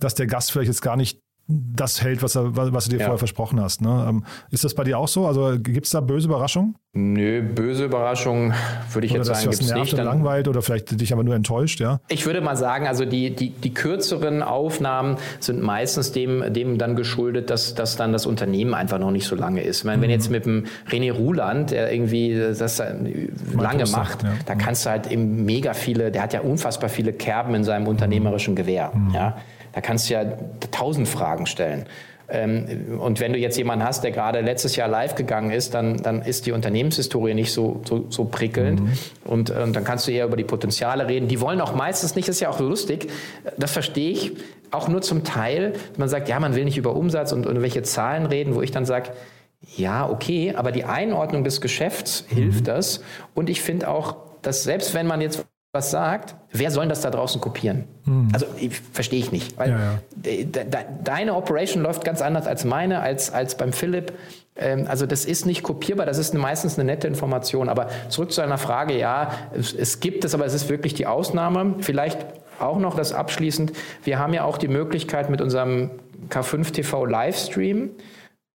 [0.00, 3.04] dass der Gast vielleicht jetzt gar nicht das hält, was, er, was du dir ja.
[3.04, 3.82] vorher versprochen hast.
[3.82, 4.06] Ne?
[4.08, 5.26] Ähm, ist das bei dir auch so?
[5.26, 6.76] Also gibt es da böse Überraschungen?
[6.94, 8.54] Nö, böse Überraschungen
[8.92, 9.98] würde ich oder jetzt sagen, gibt es nicht.
[9.98, 12.00] Dann, langweilt oder vielleicht dich aber nur enttäuscht, ja?
[12.08, 16.96] Ich würde mal sagen, also die, die, die kürzeren Aufnahmen sind meistens dem, dem dann
[16.96, 19.78] geschuldet, dass, dass dann das Unternehmen einfach noch nicht so lange ist.
[19.78, 20.02] Ich meine, mhm.
[20.02, 24.30] wenn jetzt mit dem René Ruland, der irgendwie das lange macht, ja.
[24.46, 27.86] da kannst du halt eben mega viele, der hat ja unfassbar viele Kerben in seinem
[27.86, 28.92] unternehmerischen Gewehr.
[28.94, 29.14] Mhm.
[29.14, 29.36] Ja?
[29.74, 30.24] Da kannst du ja
[30.70, 31.86] tausend Fragen stellen.
[32.28, 35.98] Ähm, und wenn du jetzt jemanden hast, der gerade letztes Jahr live gegangen ist, dann,
[35.98, 38.80] dann ist die Unternehmenshistorie nicht so, so, so prickelnd.
[38.80, 38.92] Mhm.
[39.24, 41.28] Und, und dann kannst du eher über die Potenziale reden.
[41.28, 43.10] Die wollen auch meistens nicht, das ist ja auch so lustig,
[43.58, 44.32] das verstehe ich,
[44.70, 45.74] auch nur zum Teil.
[45.98, 48.70] Man sagt, ja, man will nicht über Umsatz und, und welche Zahlen reden, wo ich
[48.70, 49.10] dann sage,
[49.76, 52.64] ja, okay, aber die Einordnung des Geschäfts hilft mhm.
[52.64, 53.02] das.
[53.34, 57.10] Und ich finde auch, dass selbst wenn man jetzt was sagt, wer soll das da
[57.10, 57.84] draußen kopieren?
[58.04, 58.28] Hm.
[58.32, 58.46] Also
[58.92, 59.58] verstehe ich nicht.
[59.58, 59.98] Weil ja, ja.
[60.14, 60.64] De, de,
[61.02, 64.12] deine Operation läuft ganz anders als meine, als, als beim Philipp.
[64.56, 67.68] Ähm, also das ist nicht kopierbar, das ist meistens eine nette Information.
[67.68, 71.06] Aber zurück zu einer Frage, ja, es, es gibt es, aber es ist wirklich die
[71.06, 71.74] Ausnahme.
[71.80, 72.24] Vielleicht
[72.60, 73.72] auch noch das abschließend.
[74.04, 75.90] Wir haben ja auch die Möglichkeit mit unserem
[76.30, 77.90] K5 TV Livestream,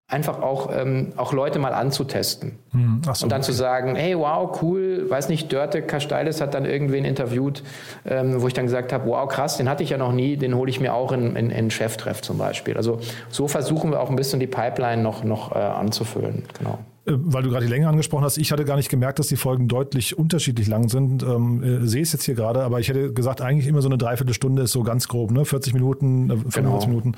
[0.10, 2.54] einfach auch, ähm, auch Leute mal anzutesten.
[2.72, 6.65] Hm, so, und dann zu sagen, hey, wow, cool, weiß nicht, Dörte Kasteiles hat dann
[6.65, 7.63] irgendwen interviewt,
[8.06, 10.56] ähm, wo ich dann gesagt habe, wow, krass, den hatte ich ja noch nie, den
[10.56, 12.76] hole ich mir auch in, in, in Cheftreff zum Beispiel.
[12.76, 16.43] Also so versuchen wir auch ein bisschen die Pipeline noch, noch äh, anzufüllen.
[16.58, 19.28] Genau äh, weil du gerade die Länge angesprochen hast, ich hatte gar nicht gemerkt, dass
[19.28, 21.22] die Folgen deutlich unterschiedlich lang sind.
[21.22, 23.98] Ähm, äh, sehe es jetzt hier gerade, aber ich hätte gesagt, eigentlich immer so eine
[23.98, 25.45] Dreiviertelstunde ist so ganz grob, ne?
[25.45, 26.88] 40 Minuten, äh, 45 genau.
[26.88, 27.15] Minuten.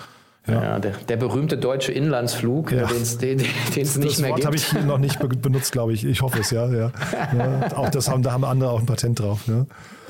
[0.47, 0.63] Ja.
[0.63, 2.87] ja der, der, berühmte deutsche Inlandsflug, ja.
[2.87, 4.55] den es nicht das mehr Wort gibt.
[4.55, 6.03] Das habe ich noch nicht benutzt, glaube ich.
[6.03, 6.67] Ich hoffe es, ja.
[6.67, 6.91] ja.
[7.37, 7.75] ja.
[7.75, 9.41] Auch das haben, da haben andere auch ein Patent drauf.
[9.47, 9.65] Ja.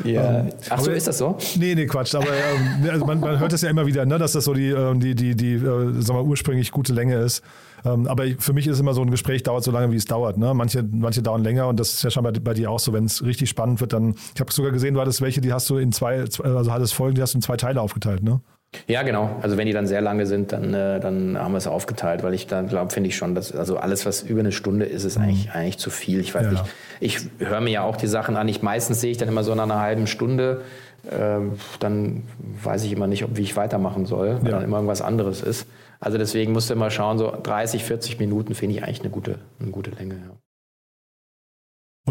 [0.05, 0.39] Ja.
[0.39, 1.37] Ähm, Ach so, ist das so?
[1.57, 2.15] Nee, nee, Quatsch.
[2.15, 4.69] Aber ähm, also man, man, hört es ja immer wieder, ne, dass das so die,
[4.69, 5.59] ähm, die, die, die äh,
[6.01, 7.43] sagen wir, ursprünglich gute Länge ist.
[7.83, 10.37] Ähm, aber für mich ist immer so ein Gespräch dauert so lange, wie es dauert.
[10.37, 10.53] Ne?
[10.53, 12.93] Manche, manche dauern länger und das ist ja schon bei, bei dir auch so.
[12.93, 14.15] Wenn es richtig spannend wird, dann.
[14.33, 17.15] Ich habe sogar gesehen, du hattest welche, die hast du in zwei, also hattest Folgen,
[17.15, 18.39] die hast du in zwei Teile aufgeteilt, ne?
[18.87, 19.37] Ja, genau.
[19.41, 22.33] Also wenn die dann sehr lange sind, dann, äh, dann haben wir es aufgeteilt, weil
[22.33, 25.17] ich dann glaube, finde ich schon, dass also alles, was über eine Stunde ist, ist
[25.17, 25.25] mhm.
[25.25, 26.19] eigentlich, eigentlich zu viel.
[26.19, 26.51] Ich weiß ja.
[26.51, 26.63] nicht,
[26.99, 28.47] ich höre mir ja auch die Sachen an.
[28.47, 30.61] Ich meistens sehe ich dann immer so nach einer halben Stunde,
[31.09, 31.39] äh,
[31.79, 32.23] dann
[32.63, 34.51] weiß ich immer nicht, ob, wie ich weitermachen soll, weil ja.
[34.51, 35.67] dann immer irgendwas anderes ist.
[35.99, 39.39] Also deswegen musst du immer schauen, so 30, 40 Minuten finde ich eigentlich eine gute,
[39.59, 40.15] eine gute Länge.
[40.15, 40.40] Ja.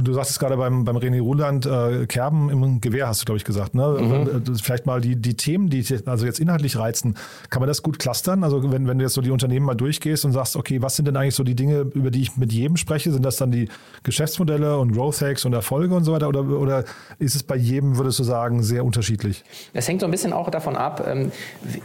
[0.01, 3.37] Und du sagtest gerade beim, beim René Ruland, äh, Kerben im Gewehr hast du, glaube
[3.37, 3.75] ich, gesagt.
[3.75, 3.99] Ne?
[4.01, 4.57] Mhm.
[4.57, 7.17] Vielleicht mal die, die Themen, die also jetzt inhaltlich reizen,
[7.51, 8.43] kann man das gut clustern?
[8.43, 11.05] Also wenn, wenn du jetzt so die Unternehmen mal durchgehst und sagst, okay, was sind
[11.05, 13.13] denn eigentlich so die Dinge, über die ich mit jedem spreche?
[13.13, 13.69] Sind das dann die
[14.03, 16.29] Geschäftsmodelle und Growth Hacks und Erfolge und so weiter?
[16.29, 16.85] Oder, oder
[17.19, 19.45] ist es bei jedem, würdest du sagen, sehr unterschiedlich?
[19.75, 21.31] Es hängt so ein bisschen auch davon ab, ähm,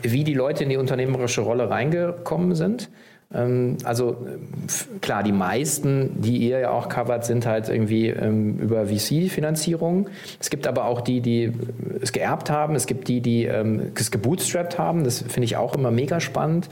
[0.04, 2.90] wie die Leute in die unternehmerische Rolle reingekommen sind.
[3.34, 4.26] Ähm, also
[5.02, 10.10] klar, die meisten, die ihr ja auch covert, sind halt irgendwie ähm, über VC-Finanzierung.
[10.40, 11.52] Es gibt aber auch die, die
[12.02, 12.76] es geerbt haben.
[12.76, 15.04] Es gibt die, die ähm, es gebootstrapped haben.
[15.04, 16.70] Das finde ich auch immer mega spannend.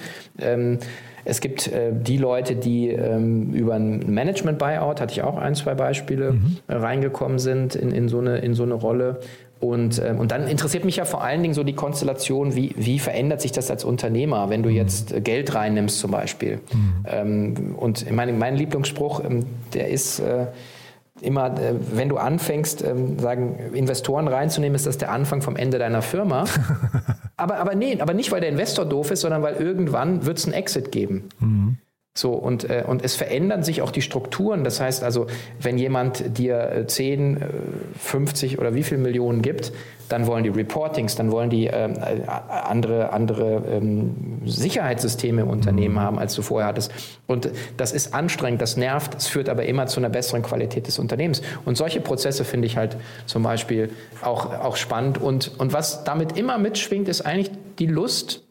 [1.26, 5.74] Es gibt äh, die Leute, die ähm, über ein Management-Buyout, hatte ich auch ein, zwei
[5.74, 6.58] Beispiele, mhm.
[6.68, 9.20] reingekommen sind in, in, so eine, in so eine Rolle.
[9.63, 12.99] Und, ähm, und dann interessiert mich ja vor allen Dingen so die Konstellation, wie, wie
[12.99, 14.76] verändert sich das als Unternehmer, wenn du mhm.
[14.76, 16.60] jetzt äh, Geld reinnimmst zum Beispiel.
[16.73, 17.06] Mhm.
[17.06, 20.47] Ähm, und mein, mein Lieblingsspruch, ähm, der ist äh,
[21.21, 25.80] immer, äh, wenn du anfängst, ähm, sagen, Investoren reinzunehmen, ist das der Anfang vom Ende
[25.80, 26.43] deiner Firma.
[27.38, 30.43] aber, aber nee, aber nicht, weil der Investor doof ist, sondern weil irgendwann wird es
[30.43, 31.30] einen Exit geben.
[31.39, 31.78] Mhm.
[32.15, 34.63] So, und, äh, und es verändern sich auch die Strukturen.
[34.63, 35.26] Das heißt also,
[35.60, 37.47] wenn jemand dir 10, äh,
[37.97, 39.71] 50 äh, oder wie viel Millionen gibt,
[40.10, 45.95] dann wollen die Reportings, dann wollen die ähm, äh, andere, andere ähm, Sicherheitssysteme im Unternehmen
[45.95, 46.02] mhm.
[46.02, 46.91] haben, als du vorher hattest.
[47.26, 50.99] Und das ist anstrengend, das nervt, es führt aber immer zu einer besseren Qualität des
[50.99, 51.41] Unternehmens.
[51.65, 52.95] Und solche Prozesse finde ich halt
[53.26, 53.89] zum Beispiel
[54.21, 55.19] auch, auch spannend.
[55.19, 57.49] Und, und was damit immer mitschwingt, ist eigentlich
[57.80, 58.43] die Lust,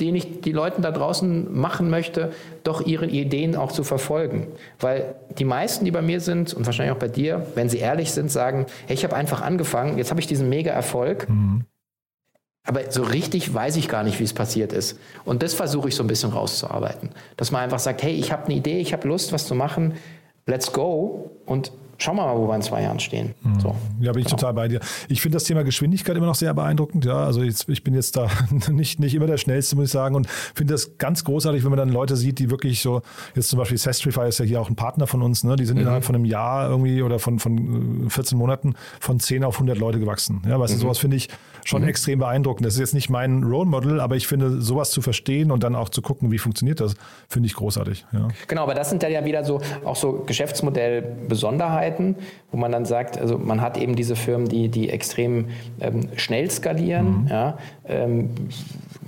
[0.00, 4.48] den ich die Leuten da draußen machen möchte, doch ihre Ideen auch zu verfolgen.
[4.80, 8.12] Weil die meisten, die bei mir sind und wahrscheinlich auch bei dir, wenn sie ehrlich
[8.12, 11.28] sind, sagen, hey, ich habe einfach angefangen, jetzt habe ich diesen mega Erfolg.
[11.28, 11.64] Mhm.
[12.66, 14.98] Aber so richtig weiß ich gar nicht, wie es passiert ist.
[15.24, 17.10] Und das versuche ich so ein bisschen rauszuarbeiten.
[17.36, 19.94] Dass man einfach sagt, hey, ich habe eine Idee, ich habe Lust, was zu machen,
[20.46, 21.30] let's go.
[21.44, 23.34] Und schauen wir mal, wo wir in zwei Jahren stehen.
[23.42, 23.60] Mhm.
[23.60, 23.76] So.
[24.00, 24.36] Ja, bin ich genau.
[24.36, 24.80] total bei dir.
[25.08, 27.04] Ich finde das Thema Geschwindigkeit immer noch sehr beeindruckend.
[27.04, 28.28] Ja, also jetzt, ich bin jetzt da
[28.70, 31.78] nicht, nicht immer der Schnellste, muss ich sagen, und finde das ganz großartig, wenn man
[31.78, 33.02] dann Leute sieht, die wirklich so,
[33.34, 35.56] jetzt zum Beispiel Sestrify ist ja hier auch ein Partner von uns, ne?
[35.56, 35.82] die sind mhm.
[35.82, 39.78] innerhalb von einem Jahr irgendwie oder von, von 14 äh, Monaten von 10 auf 100
[39.78, 40.42] Leute gewachsen.
[40.46, 40.78] Ja, weißt mhm.
[40.78, 41.28] du, sowas finde ich
[41.64, 41.88] schon mhm.
[41.88, 42.66] extrem beeindruckend.
[42.66, 45.74] Das ist jetzt nicht mein Role Model, aber ich finde, sowas zu verstehen und dann
[45.74, 46.94] auch zu gucken, wie funktioniert das,
[47.28, 48.04] finde ich großartig.
[48.12, 48.28] Ja.
[48.48, 51.83] Genau, aber das sind ja wieder so auch so Geschäftsmodellbesonderheiten,
[52.50, 55.46] wo man dann sagt, also man hat eben diese Firmen, die, die extrem
[55.80, 57.24] ähm, schnell skalieren.
[57.24, 57.28] Mhm.
[57.28, 58.30] Ja, ähm,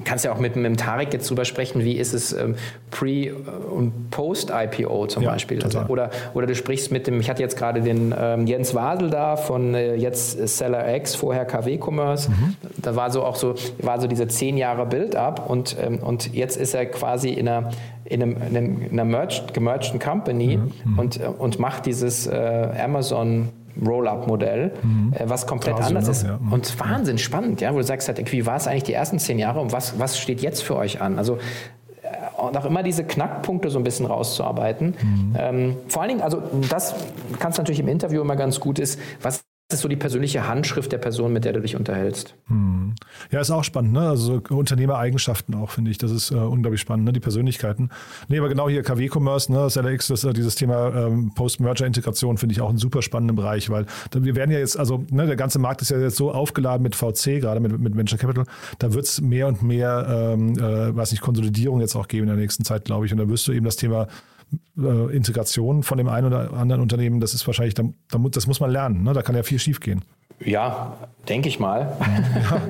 [0.05, 2.55] kannst ja auch mit, mit Tarek jetzt drüber sprechen, wie ist es ähm,
[2.91, 5.63] Pre- und Post-IPO zum ja, Beispiel.
[5.63, 9.11] Also, oder, oder du sprichst mit dem, ich hatte jetzt gerade den ähm, Jens Wadel
[9.11, 12.31] da von äh, jetzt Seller X, vorher KW Commerce.
[12.31, 12.57] Mhm.
[12.79, 16.57] Da war so auch so, war so diese zehn Jahre Build-up und, ähm, und jetzt
[16.57, 17.71] ist er quasi in einer
[18.09, 20.93] in, einem, in einer merged, gemergten Company mhm.
[20.93, 20.99] mhm.
[20.99, 23.49] und, äh, und macht dieses äh, Amazon
[23.85, 25.13] Roll-up-Modell, mhm.
[25.13, 26.25] äh, was komplett Trasio, anders ist.
[26.25, 26.39] Ja.
[26.39, 26.53] Mhm.
[26.53, 29.39] Und Wahnsinn spannend, ja, wo du sagst halt, wie war es eigentlich die ersten zehn
[29.39, 31.19] Jahre und was, was steht jetzt für euch an?
[31.19, 31.35] Also
[32.03, 34.95] äh, und auch immer diese Knackpunkte so ein bisschen rauszuarbeiten.
[35.01, 35.37] Mhm.
[35.39, 36.95] Ähm, vor allen Dingen, also das
[37.39, 40.93] kannst du natürlich im Interview immer ganz gut ist, was ist so die persönliche Handschrift
[40.93, 42.37] der Person, mit der du dich unterhältst.
[42.47, 42.95] Hm.
[43.33, 44.09] Ja, ist auch spannend, ne?
[44.09, 45.99] Also Unternehmereigenschaften auch, finde ich.
[45.99, 47.13] Das ist äh, unglaublich spannend, ne?
[47.13, 47.91] Die Persönlichkeiten.
[48.29, 52.61] Nee, aber genau hier KW-Commerce, ne, SLX, das, äh, dieses Thema ähm, Post-Merger-Integration finde ich
[52.61, 55.83] auch einen super spannenden Bereich, weil wir werden ja jetzt, also ne, der ganze Markt
[55.83, 58.45] ist ja jetzt so aufgeladen mit VC, gerade mit, mit Venture Capital,
[58.79, 62.29] da wird es mehr und mehr, ähm, äh, weiß nicht, Konsolidierung jetzt auch geben in
[62.29, 63.13] der nächsten Zeit, glaube ich.
[63.13, 64.07] Und da wirst du eben das Thema
[64.79, 68.61] äh, Integration von dem einen oder anderen Unternehmen, das ist wahrscheinlich, da, da, das muss
[68.61, 69.03] man lernen.
[69.03, 69.13] Ne?
[69.13, 70.03] Da kann ja viel schief gehen.
[70.45, 70.93] Ja,
[71.29, 71.97] denke ich mal.
[72.51, 72.61] Ja.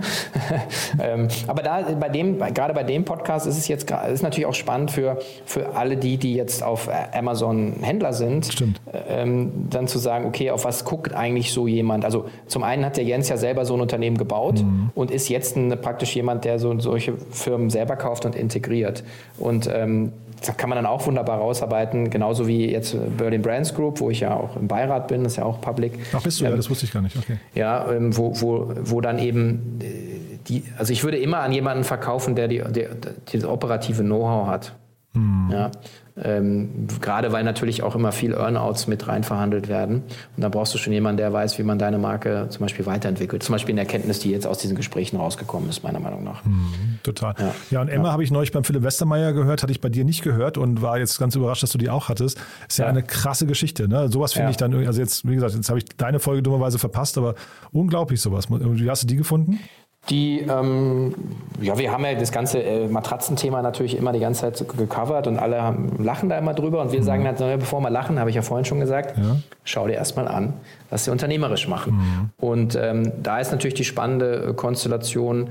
[1.05, 4.55] ähm, aber da bei dem, gerade bei dem Podcast ist es jetzt ist natürlich auch
[4.55, 8.81] spannend für, für alle die, die jetzt auf Amazon Händler sind, Stimmt.
[9.09, 12.05] Ähm, dann zu sagen, okay, auf was guckt eigentlich so jemand?
[12.05, 14.91] Also zum einen hat der Jens ja selber so ein Unternehmen gebaut mhm.
[14.95, 19.03] und ist jetzt ein, praktisch jemand, der so solche Firmen selber kauft und integriert.
[19.39, 20.13] Und ähm,
[20.55, 24.35] kann man dann auch wunderbar rausarbeiten, genauso wie jetzt Berlin Brands Group, wo ich ja
[24.35, 25.99] auch im Beirat bin, das ist ja auch public.
[26.13, 27.39] Ach, bist du ähm, ja, das wusste ich gar nicht, okay.
[27.55, 31.85] Ja, ähm, wo, wo, wo dann eben äh, die, also ich würde immer an jemanden
[31.85, 32.87] verkaufen, der die, die,
[33.33, 34.75] die operative Know-how hat.
[35.15, 35.49] Hm.
[35.51, 35.71] Ja,
[36.23, 40.03] ähm, gerade weil natürlich auch immer viel Earnouts mit rein verhandelt werden.
[40.37, 43.43] Und da brauchst du schon jemanden, der weiß, wie man deine Marke zum Beispiel weiterentwickelt.
[43.43, 46.45] Zum Beispiel eine Erkenntnis, die jetzt aus diesen Gesprächen rausgekommen ist, meiner Meinung nach.
[46.45, 47.35] Hm, total.
[47.39, 48.13] Ja, ja und Emma ja.
[48.13, 50.99] habe ich neulich beim Philipp Westermeier gehört, hatte ich bei dir nicht gehört und war
[50.99, 52.39] jetzt ganz überrascht, dass du die auch hattest.
[52.67, 52.91] Ist ja, ja.
[52.91, 53.87] eine krasse Geschichte.
[53.87, 54.09] Ne?
[54.09, 57.19] Sowas finde ich dann, also jetzt, wie gesagt, jetzt habe ich deine Folge dummerweise verpasst,
[57.19, 57.35] aber
[57.73, 58.47] unglaublich sowas.
[58.49, 59.61] Wie hast du die gefunden?
[60.09, 61.15] Die, ähm,
[61.61, 65.39] ja, wir haben ja das ganze äh, Matratzenthema natürlich immer die ganze Zeit gecovert und
[65.39, 68.31] alle haben, lachen da immer drüber und wir sagen halt, naja, bevor wir lachen, habe
[68.31, 69.37] ich ja vorhin schon gesagt, Ja.
[69.65, 70.53] schau dir erstmal an,
[70.91, 72.31] was sie unternehmerisch machen.
[72.39, 75.49] Und ähm, da ist natürlich die spannende Konstellation,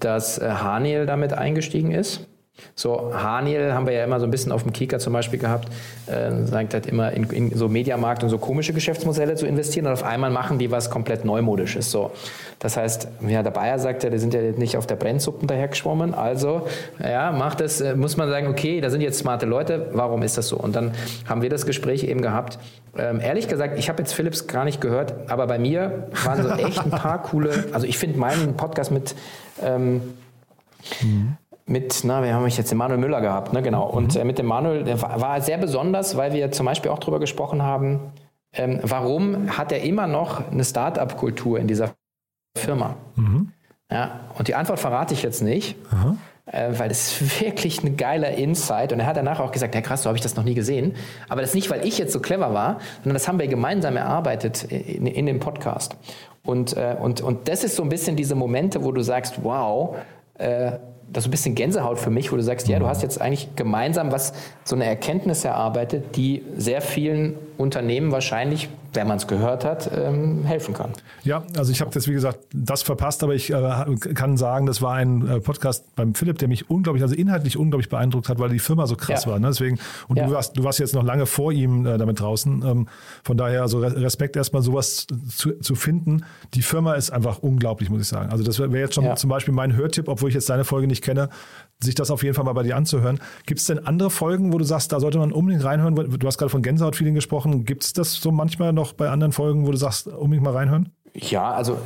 [0.00, 2.26] dass äh, Haniel damit eingestiegen ist.
[2.74, 5.68] So, Haniel haben wir ja immer so ein bisschen auf dem Kika zum Beispiel gehabt,
[6.06, 9.92] äh, sagt halt immer in, in so Mediamarkt und so komische Geschäftsmodelle zu investieren und
[9.92, 11.90] auf einmal machen die was komplett Neumodisches.
[11.90, 12.12] So.
[12.58, 16.14] Das heißt, ja, der Bayer sagt ja, die sind ja nicht auf der Brennsuppen dahergeschwommen,
[16.14, 16.66] also
[17.02, 20.38] ja, macht das, äh, muss man sagen, okay, da sind jetzt smarte Leute, warum ist
[20.38, 20.56] das so?
[20.56, 20.92] Und dann
[21.28, 22.58] haben wir das Gespräch eben gehabt.
[22.96, 26.48] Ähm, ehrlich gesagt, ich habe jetzt Philips gar nicht gehört, aber bei mir waren so
[26.50, 29.14] echt ein paar coole, also ich finde meinen Podcast mit
[29.62, 30.00] ähm,
[31.68, 33.88] mit, na, wir haben ich jetzt den Manuel Müller gehabt, ne, genau.
[33.88, 36.98] Und äh, mit dem Manuel, der war, war sehr besonders, weil wir zum Beispiel auch
[36.98, 38.12] darüber gesprochen haben,
[38.52, 41.90] ähm, warum hat er immer noch eine Start-up-Kultur in dieser
[42.56, 42.96] Firma?
[43.90, 45.76] Ja, und die Antwort verrate ich jetzt nicht,
[46.46, 48.92] äh, weil es ist wirklich ein geiler Insight.
[48.92, 50.94] Und er hat danach auch gesagt, ja krass, so habe ich das noch nie gesehen.
[51.28, 54.64] Aber das nicht, weil ich jetzt so clever war, sondern das haben wir gemeinsam erarbeitet
[54.64, 55.96] in, in dem Podcast.
[56.44, 59.96] Und, äh, und, und das ist so ein bisschen diese Momente, wo du sagst, wow,
[60.38, 60.72] äh,
[61.12, 63.54] das ist ein bisschen Gänsehaut für mich, wo du sagst, ja, du hast jetzt eigentlich
[63.56, 64.32] gemeinsam was,
[64.64, 70.44] so eine Erkenntnis erarbeitet, die sehr vielen Unternehmen wahrscheinlich, wenn man es gehört hat, ähm,
[70.44, 70.90] helfen kann.
[71.24, 74.80] Ja, also ich habe jetzt, wie gesagt, das verpasst, aber ich äh, kann sagen, das
[74.80, 78.48] war ein äh, Podcast beim Philipp, der mich unglaublich, also inhaltlich unglaublich beeindruckt hat, weil
[78.50, 79.32] die Firma so krass Ja.
[79.32, 79.38] war.
[79.40, 79.48] Ne?
[79.48, 80.26] Deswegen, und Ja.
[80.26, 82.62] du, warst, du warst jetzt noch lange vor ihm äh, damit draußen.
[82.64, 82.88] Ähm,
[83.24, 86.24] von daher, also Re- Respekt erstmal sowas zu, zu finden.
[86.54, 88.30] Die Firma ist einfach unglaublich, muss ich sagen.
[88.30, 89.16] Also das wäre wär jetzt schon Ja.
[89.16, 91.28] zum Beispiel mein Hörtipp, obwohl ich jetzt deine Folge nicht kenne,
[91.82, 93.20] sich das auf jeden Fall mal bei dir anzuhören.
[93.46, 95.94] Gibt es denn andere Folgen, wo du sagst, da sollte man unbedingt reinhören?
[95.94, 97.64] Du hast gerade von Gänsehaut-Feeling gesprochen.
[97.64, 100.92] Gibt es das so manchmal noch bei anderen Folgen, wo du sagst, unbedingt mal reinhören?
[101.14, 101.78] Ja, also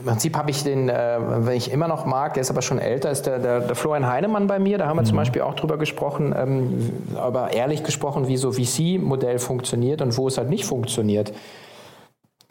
[0.00, 2.78] im Prinzip habe ich den, äh, wenn ich immer noch mag, der ist aber schon
[2.78, 4.78] älter, ist der, der, der Florian Heinemann bei mir.
[4.78, 9.38] Da haben wir zum Beispiel auch drüber gesprochen, ähm, aber ehrlich gesprochen, wie so VC-Modell
[9.38, 11.32] funktioniert und wo es halt nicht funktioniert.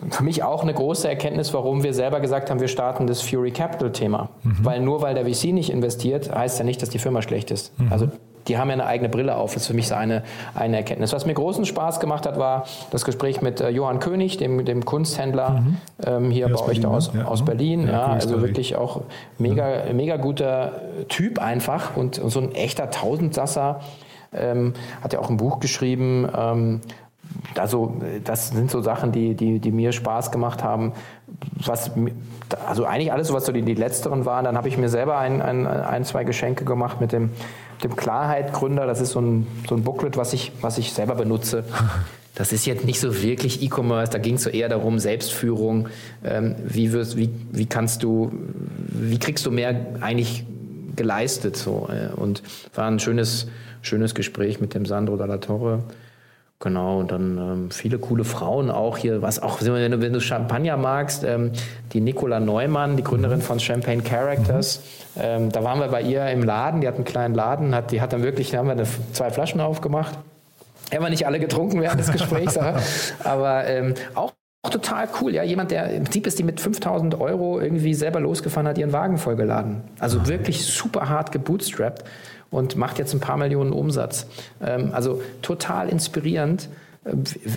[0.10, 3.52] Für mich auch eine große Erkenntnis, warum wir selber gesagt haben, wir starten das Fury
[3.52, 4.30] Capital-Thema.
[4.44, 7.72] Weil nur weil der VC nicht investiert, heißt ja nicht, dass die Firma schlecht ist.
[7.90, 8.10] Also
[8.48, 9.54] die haben ja eine eigene Brille auf.
[9.54, 11.14] Das ist für mich so eine, eine Erkenntnis.
[11.14, 14.84] Was mir großen Spaß gemacht hat, war das Gespräch mit äh, Johann König, dem, dem
[14.86, 15.64] Kunsthändler
[16.06, 17.20] ähm, hier Ja, bei aus euch da Berlin, aus, ne?
[17.22, 17.26] Ja.
[17.28, 17.88] aus Berlin.
[17.88, 19.02] Ja, Ja, also wirklich auch
[19.40, 20.74] mega, mega guter
[21.08, 23.80] Typ einfach und, und so ein echter Tausendsasser.
[24.34, 26.28] Ähm, hat ja auch ein Buch geschrieben.
[26.38, 26.82] Ähm,
[27.56, 30.94] also das sind so Sachen, die, die, die mir Spaß gemacht haben.
[31.66, 31.92] Was,
[32.68, 34.46] also eigentlich alles, was so die, die letzteren waren.
[34.46, 37.30] Dann habe ich mir selber ein, ein, ein, zwei Geschenke gemacht mit dem,
[37.84, 38.86] dem Klarheit-Gründer.
[38.86, 41.64] Das ist so ein, so ein Booklet, was ich, was ich selber benutze.
[42.38, 45.88] Das ist jetzt nicht so wirklich E-Commerce, da ging es so eher darum, Selbstführung.
[46.22, 48.30] Ähm, wie, wirst, wie, wie kannst du,
[48.90, 50.46] wie kriegst du mehr eigentlich
[50.98, 51.56] geleistet?
[51.56, 52.44] So, äh, und
[52.74, 53.48] war ein schönes,
[53.82, 55.84] schönes Gespräch mit dem Sandro Dalla Torre.
[56.66, 60.20] Genau, und dann ähm, viele coole Frauen auch hier, was auch, wenn du, wenn du
[60.20, 61.52] Champagner magst, ähm,
[61.94, 64.82] die Nicola Neumann, die Gründerin von Champagne Characters,
[65.16, 68.02] ähm, da waren wir bei ihr im Laden, die hat einen kleinen Laden, hat, die
[68.02, 70.18] hat dann wirklich, da haben wir eine, zwei Flaschen aufgemacht.
[70.92, 72.80] Haben wir nicht alle getrunken während des Gesprächs, aber,
[73.24, 74.34] aber ähm, auch
[74.66, 75.44] auch total cool, ja.
[75.44, 79.20] Jemand, der im Prinzip ist die mit 5000 Euro irgendwie selber losgefahren, hat ihren Wagen
[79.20, 79.84] vollgeladen.
[80.00, 82.04] Also wirklich super hart gebootstrapped
[82.52, 84.28] und macht jetzt ein paar Millionen Umsatz.
[84.62, 86.70] Ähm, also total inspirierend,
[87.04, 87.14] äh,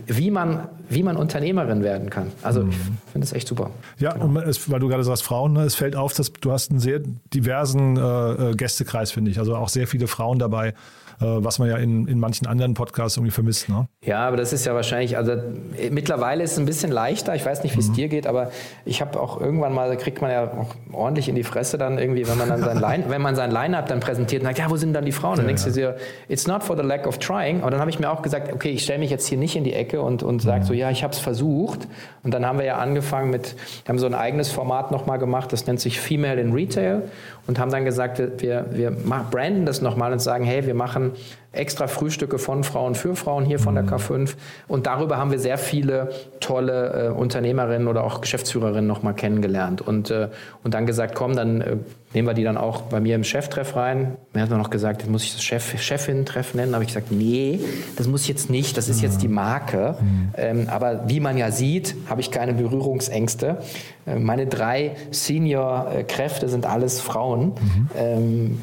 [0.06, 2.32] wie man, wie man Unternehmerin werden kann.
[2.42, 2.76] Also ich
[3.12, 3.70] finde das echt super.
[3.98, 6.70] Ja, und es, weil du gerade sagst Frauen, ne, es fällt auf, dass du hast
[6.70, 7.00] einen sehr
[7.32, 9.38] diversen äh, äh, Gästekreis, finde ich.
[9.38, 10.74] Also auch sehr viele Frauen dabei, äh,
[11.20, 13.68] was man ja in, in manchen anderen Podcasts irgendwie vermisst.
[13.68, 13.88] Ne?
[14.08, 17.34] Ja, aber das ist ja wahrscheinlich, also äh, mittlerweile ist es ein bisschen leichter.
[17.34, 18.50] Ich weiß nicht, wie es dir geht, aber
[18.86, 21.98] ich habe auch irgendwann mal, da kriegt man ja auch ordentlich in die Fresse dann
[21.98, 24.70] irgendwie, wenn man dann sein Line, wenn man sein Line-Up dann präsentiert und sagt, ja,
[24.70, 25.36] wo sind dann die Frauen?
[25.36, 27.60] Dann denkst du dir, it's not for the lack of trying.
[27.60, 29.64] Aber dann habe ich mir auch gesagt, okay, ich stelle mich jetzt hier nicht in
[29.64, 31.86] die Ecke und, und sage so, ja, ich habe es versucht.
[32.22, 35.66] Und dann haben wir ja angefangen mit, haben so ein eigenes Format nochmal gemacht, das
[35.66, 37.02] nennt sich Female in Retail
[37.46, 41.12] und haben dann gesagt, wir, wir, branden das nochmal und sagen, hey, wir machen
[41.52, 44.34] extra Frühstücke von Frauen für Frauen hier von der K5.
[44.68, 49.80] Und darüber haben wir sehr viele tolle äh, Unternehmerinnen oder auch Geschäftsführerinnen nochmal kennengelernt.
[49.80, 50.28] Und, äh,
[50.62, 51.76] und dann gesagt, komm, dann äh,
[52.14, 54.16] nehmen wir die dann auch bei mir im Cheftreff rein.
[54.32, 56.72] Mir hat man noch gesagt, muss ich das Chef, Chefin-Treff nennen?
[56.72, 57.60] Da habe ich gesagt, nee,
[57.96, 59.96] das muss jetzt nicht, das ist jetzt die Marke.
[60.36, 63.58] Ähm, aber wie man ja sieht, habe ich keine Berührungsängste.
[64.06, 67.52] Äh, meine drei Senior-Kräfte sind alles Frauen.
[67.96, 68.60] Ähm,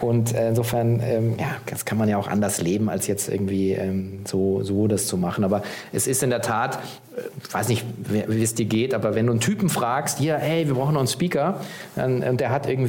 [0.00, 3.72] und äh, insofern, ähm, ja, das kann man ja auch anders leben, als jetzt irgendwie
[3.72, 5.42] ähm, so, so das zu machen.
[5.42, 5.62] Aber
[5.92, 6.78] es ist in der Tat,
[7.16, 10.36] äh, ich weiß nicht, wie es dir geht, aber wenn du einen Typen fragst, hier,
[10.36, 11.60] hey, wir brauchen noch einen Speaker,
[11.96, 12.87] dann, und der hat irgendwie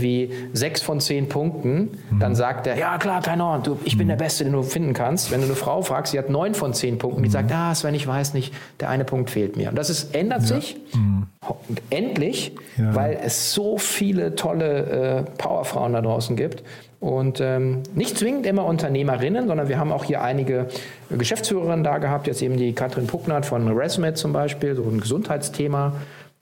[0.54, 2.20] sechs von zehn Punkten, mhm.
[2.20, 4.12] dann sagt er, ja klar, keine Ahnung, du, ich bin mhm.
[4.12, 5.32] der Beste, den du finden kannst.
[5.32, 7.34] Wenn du eine Frau fragst, die hat neun von zehn Punkten, die mhm.
[7.34, 9.70] sagt, ah, Sven, ich weiß nicht, der eine Punkt fehlt mir.
[9.70, 10.47] Und das ist, ändert ja.
[10.47, 10.78] sich
[11.89, 12.93] endlich, ja.
[12.95, 16.64] weil es so viele tolle äh, Powerfrauen da draußen gibt.
[17.00, 20.68] Und ähm, nicht zwingend immer Unternehmerinnen, sondern wir haben auch hier einige
[21.10, 22.28] Geschäftsführerinnen da gehabt.
[22.28, 25.93] Jetzt eben die Katrin Pucknert von Resmed zum Beispiel, so ein Gesundheitsthema.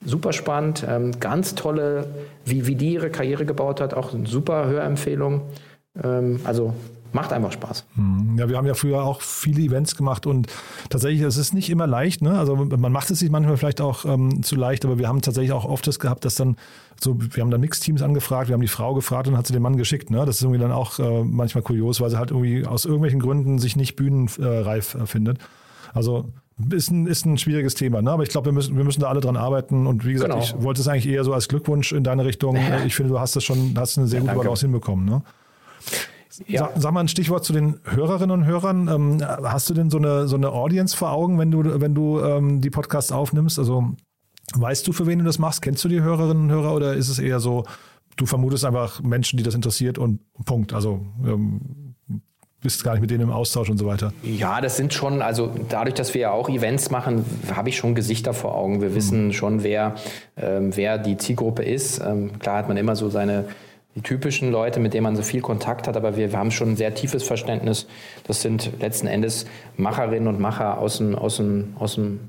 [0.04, 2.08] Super spannend, ähm, ganz tolle,
[2.44, 5.42] wie, wie die ihre Karriere gebaut hat, auch eine super Hörempfehlung.
[6.02, 6.74] Ähm, also
[7.12, 7.86] macht einfach Spaß.
[7.94, 8.36] Hm.
[8.38, 10.48] Ja, wir haben ja früher auch viele Events gemacht und
[10.90, 12.22] tatsächlich, es ist nicht immer leicht.
[12.22, 12.38] Ne?
[12.38, 15.52] Also man macht es sich manchmal vielleicht auch ähm, zu leicht, aber wir haben tatsächlich
[15.52, 16.56] auch oft das gehabt, dass dann
[17.00, 19.62] so, wir haben dann Mixteams angefragt, wir haben die Frau gefragt und hat sie den
[19.62, 20.10] Mann geschickt.
[20.10, 20.24] Ne?
[20.26, 23.58] Das ist irgendwie dann auch äh, manchmal kurios, weil sie halt irgendwie aus irgendwelchen Gründen
[23.58, 25.38] sich nicht bühnenreif äh, findet.
[25.94, 26.30] Also
[26.72, 28.10] ist ein, ist ein schwieriges Thema, ne?
[28.10, 29.86] aber ich glaube, wir müssen, wir müssen da alle dran arbeiten.
[29.86, 30.42] Und wie gesagt, genau.
[30.42, 32.56] ich wollte es eigentlich eher so als Glückwunsch in deine Richtung.
[32.56, 32.84] Ja.
[32.84, 35.04] Ich finde, du hast das schon, hast eine sehr ja, gute Balance hinbekommen.
[35.04, 35.22] Ne?
[36.46, 36.70] Ja.
[36.76, 38.88] Sag, mal ein Stichwort zu den Hörerinnen und Hörern.
[38.88, 42.20] Ähm, hast du denn so eine, so eine Audience vor Augen, wenn du, wenn du
[42.20, 43.58] ähm, die Podcasts aufnimmst?
[43.58, 43.94] Also
[44.54, 45.62] weißt du, für wen du das machst?
[45.62, 47.64] Kennst du die Hörerinnen und Hörer oder ist es eher so,
[48.16, 50.72] du vermutest einfach Menschen, die das interessiert und Punkt?
[50.72, 51.87] Also ähm,
[52.60, 54.12] bist gar nicht mit denen im Austausch und so weiter.
[54.22, 57.94] Ja, das sind schon, also dadurch, dass wir ja auch Events machen, habe ich schon
[57.94, 58.80] Gesichter vor Augen.
[58.80, 58.94] Wir mhm.
[58.94, 59.94] wissen schon, wer,
[60.36, 62.00] ähm, wer die Zielgruppe ist.
[62.00, 63.44] Ähm, klar hat man immer so seine
[63.94, 66.70] die typischen Leute, mit denen man so viel Kontakt hat, aber wir, wir haben schon
[66.70, 67.86] ein sehr tiefes Verständnis.
[68.24, 69.46] Das sind letzten Endes
[69.76, 72.20] Macherinnen und Macher aus dem, aus dem, aus dem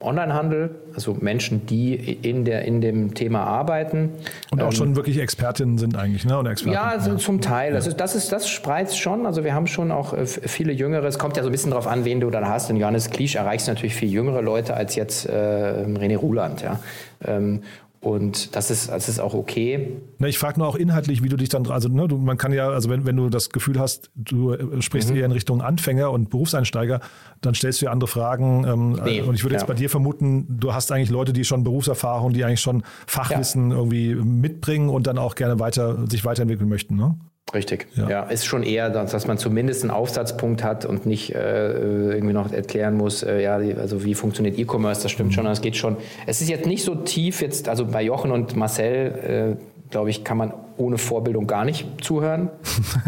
[0.00, 4.10] Onlinehandel, also Menschen, die in, der, in dem Thema arbeiten.
[4.52, 6.38] Und auch ähm, schon wirklich Expertinnen sind eigentlich, ne?
[6.38, 6.74] Oder Experten.
[6.74, 7.16] Ja, also ja.
[7.16, 7.74] zum Teil.
[7.74, 9.26] Also das ist, das spreizt schon.
[9.26, 11.04] Also wir haben schon auch äh, viele Jüngere.
[11.06, 12.70] Es kommt ja so ein bisschen darauf an, wen du dann hast.
[12.70, 16.78] In Johannes Kliesch erreichst natürlich viel jüngere Leute als jetzt äh, René Ruland, ja.
[17.26, 17.62] Ähm,
[18.00, 19.96] und das ist, das ist auch okay.
[20.18, 22.52] Na, ich frage nur auch inhaltlich, wie du dich dann, also ne, du, man kann
[22.52, 25.16] ja, also wenn, wenn du das Gefühl hast, du äh, sprichst mhm.
[25.16, 27.00] eher in Richtung Anfänger und Berufseinsteiger,
[27.40, 28.64] dann stellst du ja andere Fragen.
[28.64, 29.60] Ähm, nee, und ich würde ja.
[29.60, 33.70] jetzt bei dir vermuten, du hast eigentlich Leute, die schon Berufserfahrung, die eigentlich schon Fachwissen
[33.70, 33.76] ja.
[33.76, 36.94] irgendwie mitbringen und dann auch gerne weiter, sich weiterentwickeln möchten.
[36.94, 37.18] Ne?
[37.54, 37.86] Richtig.
[37.94, 38.08] Ja.
[38.08, 38.22] ja.
[38.24, 42.94] ist schon eher, dass man zumindest einen Aufsatzpunkt hat und nicht äh, irgendwie noch erklären
[42.94, 45.34] muss, äh, ja, also wie funktioniert E-Commerce, das stimmt mhm.
[45.34, 45.96] schon, das geht schon.
[46.26, 50.24] Es ist jetzt nicht so tief jetzt, also bei Jochen und Marcel, äh, glaube ich,
[50.24, 52.50] kann man ohne Vorbildung gar nicht zuhören.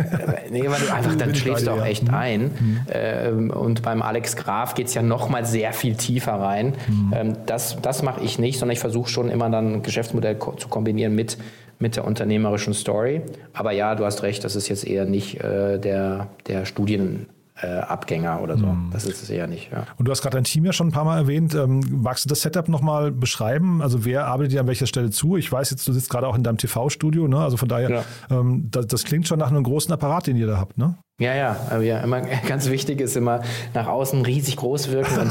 [0.00, 2.14] Äh, nee, weil du einfach, dann schläfst du auch echt mhm.
[2.14, 2.42] ein.
[2.42, 2.80] Mhm.
[2.92, 6.74] Ähm, und beim Alex Graf geht es ja nochmal sehr viel tiefer rein.
[6.88, 7.14] Mhm.
[7.14, 10.52] Ähm, das das mache ich nicht, sondern ich versuche schon immer dann ein Geschäftsmodell ko
[10.52, 11.38] zu kombinieren mit
[11.80, 13.22] mit der unternehmerischen Story.
[13.52, 17.26] Aber ja, du hast recht, das ist jetzt eher nicht äh, der, der Studien.
[17.62, 18.66] Abgänger oder so.
[18.66, 18.88] Mhm.
[18.90, 19.70] Das ist es eher nicht.
[19.70, 19.84] Ja.
[19.98, 21.54] Und du hast gerade dein Team ja schon ein paar Mal erwähnt.
[21.54, 23.82] Ähm, magst du das Setup nochmal beschreiben?
[23.82, 25.36] Also wer arbeitet dir an welcher Stelle zu?
[25.36, 27.38] Ich weiß jetzt, du sitzt gerade auch in deinem TV-Studio, ne?
[27.38, 28.04] Also von daher, ja.
[28.30, 30.96] ähm, das, das, klingt schon nach einem großen Apparat, den ihr da habt, ne?
[31.18, 33.42] Ja, ja, ja, immer ganz wichtig ist immer
[33.74, 35.30] nach außen riesig groß wirken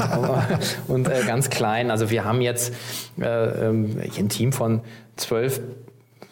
[0.86, 1.90] und äh, ganz klein.
[1.90, 2.72] Also wir haben jetzt
[3.20, 4.82] äh, ähm, ein Team von
[5.16, 5.60] zwölf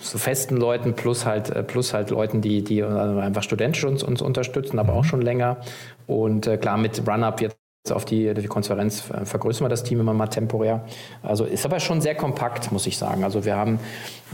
[0.00, 4.22] so festen Leuten plus halt, äh, plus halt Leuten, die, die einfach studentisch uns, uns
[4.22, 5.58] unterstützen, aber auch schon länger.
[6.06, 7.56] Und äh, klar, mit Run-Up jetzt
[7.90, 10.84] auf die, die Konferenz äh, vergrößern wir das Team immer mal temporär.
[11.22, 13.24] Also ist aber schon sehr kompakt, muss ich sagen.
[13.24, 13.80] Also wir haben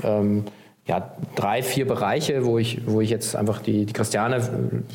[0.03, 0.45] ähm,
[0.87, 4.43] ja, drei, vier Bereiche, wo ich, wo ich jetzt einfach die, die Christiane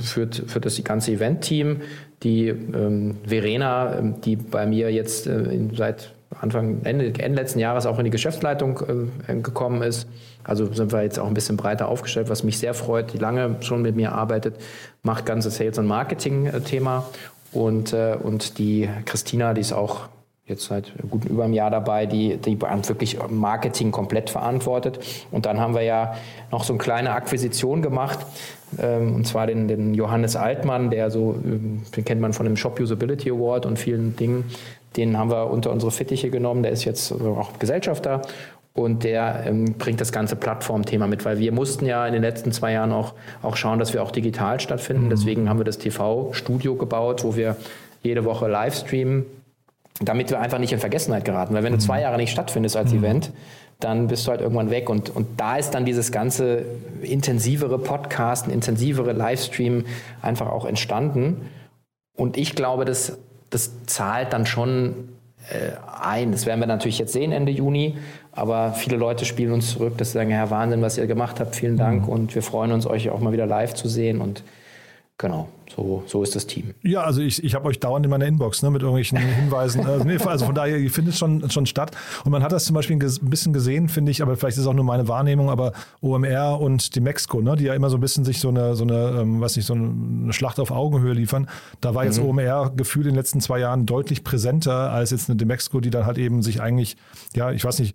[0.01, 1.82] führt, führt das ganze Event-Team,
[2.22, 7.88] die ähm, Verena, ähm, die bei mir jetzt äh, seit Anfang, Ende, Ende letzten Jahres
[7.88, 10.07] auch in die Geschäftsleitung äh, gekommen ist.
[10.49, 13.57] Also sind wir jetzt auch ein bisschen breiter aufgestellt, was mich sehr freut, die lange
[13.61, 14.55] schon mit mir arbeitet,
[15.03, 17.05] macht ganze Sales- und Marketing-Thema.
[17.51, 20.09] Und, äh, und die Christina, die ist auch
[20.49, 24.99] jetzt seit gut über einem Jahr dabei, die, die wirklich Marketing komplett verantwortet.
[25.31, 26.15] Und dann haben wir ja
[26.51, 28.19] noch so eine kleine Akquisition gemacht,
[28.77, 32.57] ähm, und zwar den, den Johannes Altmann, der so, ähm, den kennt man von dem
[32.57, 34.45] Shop Usability Award und vielen Dingen.
[34.97, 36.63] Den haben wir unter unsere Fittiche genommen.
[36.63, 38.23] Der ist jetzt auch Gesellschafter
[38.80, 42.51] und der ähm, bringt das ganze Plattformthema mit, weil wir mussten ja in den letzten
[42.51, 45.05] zwei Jahren auch, auch schauen, dass wir auch digital stattfinden.
[45.05, 45.09] Mhm.
[45.09, 47.55] Deswegen haben wir das TV-Studio gebaut, wo wir
[48.01, 49.25] jede Woche live streamen,
[50.01, 51.53] damit wir einfach nicht in Vergessenheit geraten.
[51.53, 51.84] Weil wenn du mhm.
[51.84, 52.99] zwei Jahre nicht stattfindest als mhm.
[52.99, 53.32] Event,
[53.80, 54.89] dann bist du halt irgendwann weg.
[54.89, 56.65] Und, und da ist dann dieses ganze
[57.01, 59.86] intensivere Podcasten, intensivere Livestream
[60.21, 61.49] einfach auch entstanden.
[62.15, 63.17] Und ich glaube, das,
[63.49, 65.09] das zahlt dann schon
[66.01, 66.31] ein.
[66.31, 67.97] Das werden wir natürlich jetzt sehen Ende Juni.
[68.31, 71.55] Aber viele Leute spielen uns zurück, dass sie sagen, Herr Wahnsinn, was ihr gemacht habt,
[71.55, 72.03] vielen Dank.
[72.03, 72.09] Mhm.
[72.09, 74.21] Und wir freuen uns, euch auch mal wieder live zu sehen.
[74.21, 74.43] Und
[75.22, 76.74] Genau, so, so ist das Team.
[76.82, 79.86] Ja, also ich, ich habe euch dauernd in meiner Inbox ne, mit irgendwelchen Hinweisen.
[79.86, 81.91] Also, nee, also von daher, ihr findet schon, schon statt.
[82.24, 84.67] Und man hat das zum Beispiel ein bisschen gesehen, finde ich, aber vielleicht ist es
[84.67, 87.99] auch nur meine Wahrnehmung, aber OMR und die Mexiko, ne, die ja immer so ein
[87.99, 91.49] bisschen sich so eine, so eine, ähm, weiß nicht, so eine Schlacht auf Augenhöhe liefern.
[91.82, 92.30] Da war jetzt mhm.
[92.30, 96.05] OMR gefühlt in den letzten zwei Jahren deutlich präsenter als jetzt eine Demexco, die dann
[96.05, 96.95] halt eben sich eigentlich,
[97.36, 97.93] ja, ich weiß nicht,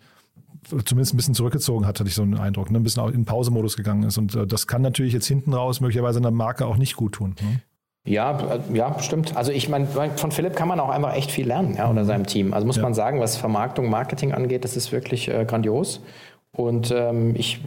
[0.84, 2.78] zumindest ein bisschen zurückgezogen hat, hatte ich so einen Eindruck, ne?
[2.78, 4.18] ein bisschen in Pausemodus gegangen ist.
[4.18, 7.34] Und äh, das kann natürlich jetzt hinten raus möglicherweise einer Marke auch nicht gut tun.
[7.40, 7.60] Ne?
[8.06, 9.36] Ja, äh, ja, stimmt.
[9.36, 12.06] Also ich meine, von Philipp kann man auch einfach echt viel lernen, ja, oder mhm.
[12.06, 12.52] seinem Team.
[12.52, 12.82] Also muss ja.
[12.82, 16.02] man sagen, was Vermarktung, Marketing angeht, das ist wirklich äh, grandios.
[16.52, 17.60] Und ähm, ich,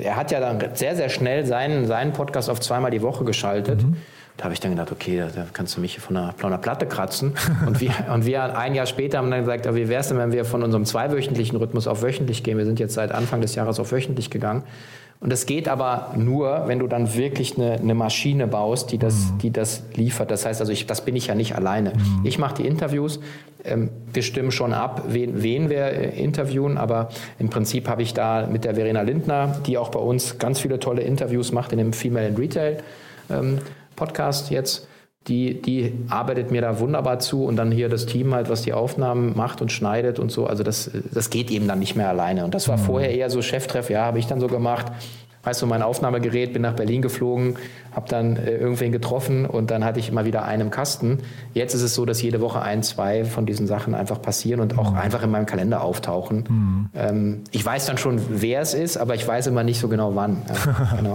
[0.00, 3.82] er hat ja dann sehr, sehr schnell seinen, seinen Podcast auf zweimal die Woche geschaltet.
[3.82, 3.96] Mhm.
[4.36, 6.86] Da habe ich dann gedacht, okay, da, kannst du mich von einer, von einer Platte
[6.86, 7.34] kratzen.
[7.66, 10.32] Und wir, und wir ein Jahr später haben dann gesagt, wie wäre es denn, wenn
[10.32, 12.58] wir von unserem zweiwöchentlichen Rhythmus auf wöchentlich gehen?
[12.58, 14.62] Wir sind jetzt seit Anfang des Jahres auf wöchentlich gegangen.
[15.22, 19.14] Und das geht aber nur, wenn du dann wirklich eine, eine Maschine baust, die das,
[19.14, 19.38] mhm.
[19.38, 20.32] die das liefert.
[20.32, 21.90] Das heißt also, ich, das bin ich ja nicht alleine.
[21.90, 22.26] Mhm.
[22.26, 23.20] Ich mache die Interviews,
[23.64, 27.08] ähm, wir stimmen schon ab, wen, wen wir äh, interviewen, aber
[27.38, 30.80] im Prinzip habe ich da mit der Verena Lindner, die auch bei uns ganz viele
[30.80, 32.78] tolle Interviews macht in dem Female in Retail.
[33.30, 33.58] Ähm,
[33.96, 34.88] Podcast jetzt,
[35.28, 38.72] die, die arbeitet mir da wunderbar zu und dann hier das Team halt, was die
[38.72, 40.46] Aufnahmen macht und schneidet und so.
[40.46, 42.44] Also das, das geht eben dann nicht mehr alleine.
[42.44, 42.82] Und das war mhm.
[42.82, 44.86] vorher eher so Cheftreff, ja, habe ich dann so gemacht
[45.42, 47.56] weißt du, mein Aufnahmegerät, bin nach Berlin geflogen,
[47.94, 51.18] habe dann äh, irgendwen getroffen und dann hatte ich immer wieder einen im Kasten.
[51.52, 54.78] Jetzt ist es so, dass jede Woche ein, zwei von diesen Sachen einfach passieren und
[54.78, 54.98] auch mhm.
[54.98, 56.44] einfach in meinem Kalender auftauchen.
[56.48, 56.90] Mhm.
[56.94, 60.14] Ähm, ich weiß dann schon, wer es ist, aber ich weiß immer nicht so genau
[60.14, 60.42] wann.
[60.48, 61.14] Ja, genau.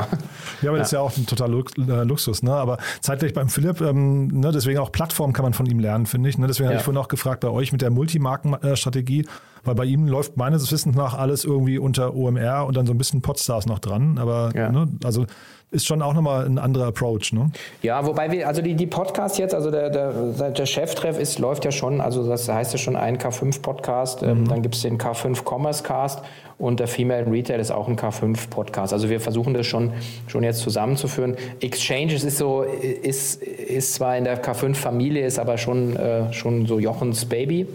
[0.61, 2.43] ja aber das ist ja auch ein totaler äh, Luxus.
[2.43, 2.53] Ne?
[2.53, 6.29] Aber zeitgleich beim Philipp, ähm, ne, deswegen auch Plattform kann man von ihm lernen, finde
[6.29, 6.37] ich.
[6.37, 6.47] Ne?
[6.47, 6.71] Deswegen ja.
[6.71, 9.25] habe ich vorhin auch gefragt bei euch mit der Multimarkenstrategie.
[9.67, 12.97] Weil bei ihm läuft meines Wissens nach alles irgendwie unter OMR und dann so ein
[12.97, 14.17] bisschen Podstars noch dran.
[14.17, 14.71] Aber ja.
[14.71, 15.25] ne, also
[15.69, 17.51] ist schon auch nochmal ein anderer Approach, ne?
[17.81, 21.65] Ja, wobei wir, also die, die Podcasts jetzt, also der, der, der Cheftreff ist, läuft
[21.65, 24.37] ja schon, also das heißt ja schon ein K5-Podcast, ähm, mhm.
[24.37, 26.21] ähm, dann gibt es den K5 Commerce Cast
[26.57, 28.93] und der Female Retail ist auch ein K5-Podcast.
[28.93, 29.91] Also wir versuchen das schon,
[30.27, 31.35] schon jetzt zusammenzuführen.
[31.59, 36.79] Exchanges ist so, ist, ist zwar in der K5-Familie, ist aber schon, äh, schon so
[36.79, 37.67] Jochens Baby.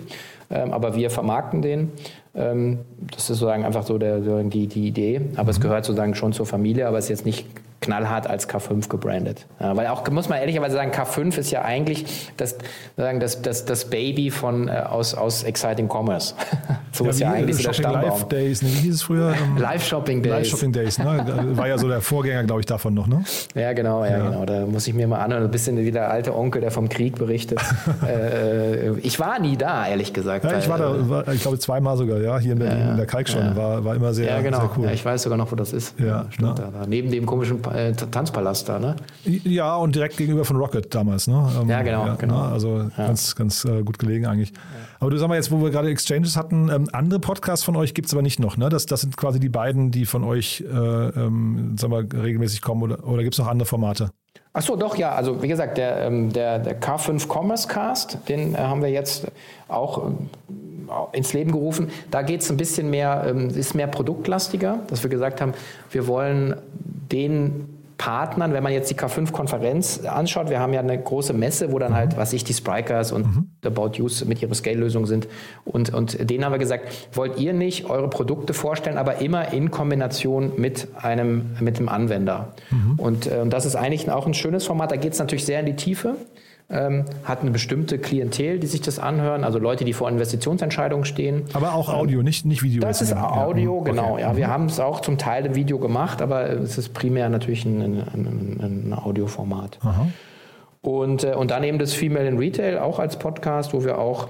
[0.52, 1.92] Ähm, aber wir vermarkten den.
[2.34, 2.80] Ähm,
[3.10, 5.20] das ist sozusagen einfach so der, die, die Idee.
[5.34, 5.50] Aber mhm.
[5.50, 7.46] es gehört sozusagen schon zur Familie, aber es ist jetzt nicht
[7.82, 9.46] knallhart als K5 gebrandet.
[9.60, 12.56] Ja, weil auch, muss man ehrlicherweise sagen, K5 ist ja eigentlich das,
[12.96, 16.34] sagen, das, das, das Baby von, äh, aus, aus Exciting Commerce.
[16.92, 18.10] so ja, ist ja eigentlich so der Stammbaum.
[18.10, 18.68] Live Days, ne?
[18.68, 19.34] wie hieß es früher?
[19.58, 20.32] Live Shopping Days.
[20.32, 21.52] Live Shopping Days, ne?
[21.56, 23.24] war ja so der Vorgänger, glaube ich, davon noch, ne?
[23.54, 24.44] Ja, genau, ja, ja, genau.
[24.46, 27.18] Da muss ich mir mal anhören, ein bisschen wie der alte Onkel, der vom Krieg
[27.18, 27.60] berichtet.
[28.06, 30.44] äh, äh ich war nie da, ehrlich gesagt.
[30.44, 33.06] Ja, ich war da, war, ich glaube, zweimal sogar, ja, hier in Berlin, in der
[33.06, 33.56] Kalkschone.
[33.56, 34.60] War, war immer sehr, ja, genau.
[34.60, 34.84] sehr cool.
[34.86, 35.98] Ja, ich weiß sogar noch, wo das ist.
[35.98, 36.58] Ja, stimmt.
[36.58, 36.86] Da, da.
[36.86, 38.96] Neben dem komischen äh, Tanzpalast da, ne?
[39.24, 41.50] Ja, und direkt gegenüber von Rocket damals, ne?
[41.60, 42.06] Ähm, ja, genau.
[42.06, 42.46] Ja, genau.
[42.46, 42.52] Ne?
[42.52, 43.06] Also ja.
[43.06, 44.52] ganz, ganz äh, gut gelegen eigentlich.
[45.00, 47.94] Aber du sag mal jetzt, wo wir gerade Exchanges hatten, ähm, andere Podcasts von euch
[47.94, 48.68] gibt es aber nicht noch, ne?
[48.68, 52.82] Das, das sind quasi die beiden, die von euch, äh, ähm, sag mal, regelmäßig kommen
[52.82, 54.10] oder, oder gibt es noch andere Formate?
[54.54, 55.14] Ach so, doch, ja.
[55.14, 59.26] Also wie gesagt, der, ähm, der, der K5 Commerce Cast, den äh, haben wir jetzt
[59.68, 60.28] auch ähm,
[61.12, 61.88] ins Leben gerufen.
[62.10, 65.54] Da geht es ein bisschen mehr, ähm, ist mehr produktlastiger, dass wir gesagt haben,
[65.90, 66.56] wir wollen
[67.10, 67.68] den
[68.02, 71.94] Partnern, wenn man jetzt die K5-Konferenz anschaut, wir haben ja eine große Messe, wo dann
[71.94, 73.48] halt, was ich, die Sprikers und mhm.
[73.64, 75.28] About Use mit ihrer Scale-Lösung sind.
[75.64, 79.70] Und, und denen haben wir gesagt, wollt ihr nicht eure Produkte vorstellen, aber immer in
[79.70, 82.54] Kombination mit einem, mit dem Anwender.
[82.70, 82.98] Mhm.
[82.98, 84.90] Und, äh, und das ist eigentlich auch ein schönes Format.
[84.90, 86.16] Da geht es natürlich sehr in die Tiefe
[86.72, 91.44] ähm, hat eine bestimmte Klientel, die sich das anhören, also Leute, die vor Investitionsentscheidungen stehen.
[91.52, 92.80] Aber auch Audio, nicht, nicht Video.
[92.80, 93.90] Das ist Audio, ja.
[93.90, 94.12] genau.
[94.12, 94.22] Okay.
[94.22, 94.50] Ja, wir mhm.
[94.50, 98.58] haben es auch zum Teil im Video gemacht, aber es ist primär natürlich ein, ein,
[98.60, 99.78] ein Audioformat.
[99.82, 100.08] Aha.
[100.80, 104.28] Und, äh, und dann eben das Female in Retail auch als Podcast, wo wir auch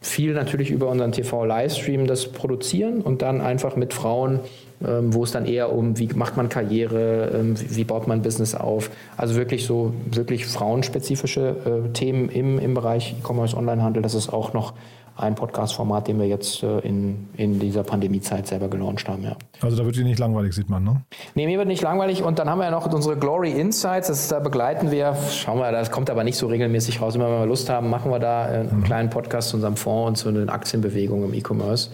[0.00, 4.40] viel natürlich über unseren TV-Livestream das produzieren und dann einfach mit Frauen ähm,
[4.80, 8.90] wo es dann eher um, wie macht man Karriere, ähm, wie, baut man Business auf.
[9.16, 14.02] Also wirklich so, wirklich frauenspezifische äh, Themen im, im Bereich E-Commerce, Onlinehandel.
[14.02, 14.74] Das ist auch noch
[15.16, 19.22] ein Podcast-Format, den wir jetzt äh, in, in dieser Pandemiezeit selber gelauncht haben.
[19.22, 19.36] Ja.
[19.60, 21.02] Also da wird dir nicht langweilig, sieht man, ne?
[21.34, 22.24] Nee, mir wird nicht langweilig.
[22.24, 24.08] Und dann haben wir ja noch unsere Glory Insights.
[24.08, 27.14] Das ist, da begleiten wir, schauen wir, das kommt aber nicht so regelmäßig raus.
[27.14, 28.84] Immer wenn wir Lust haben, machen wir da einen mhm.
[28.84, 31.90] kleinen Podcast zu unserem Fonds und zu den Aktienbewegungen im E-Commerce.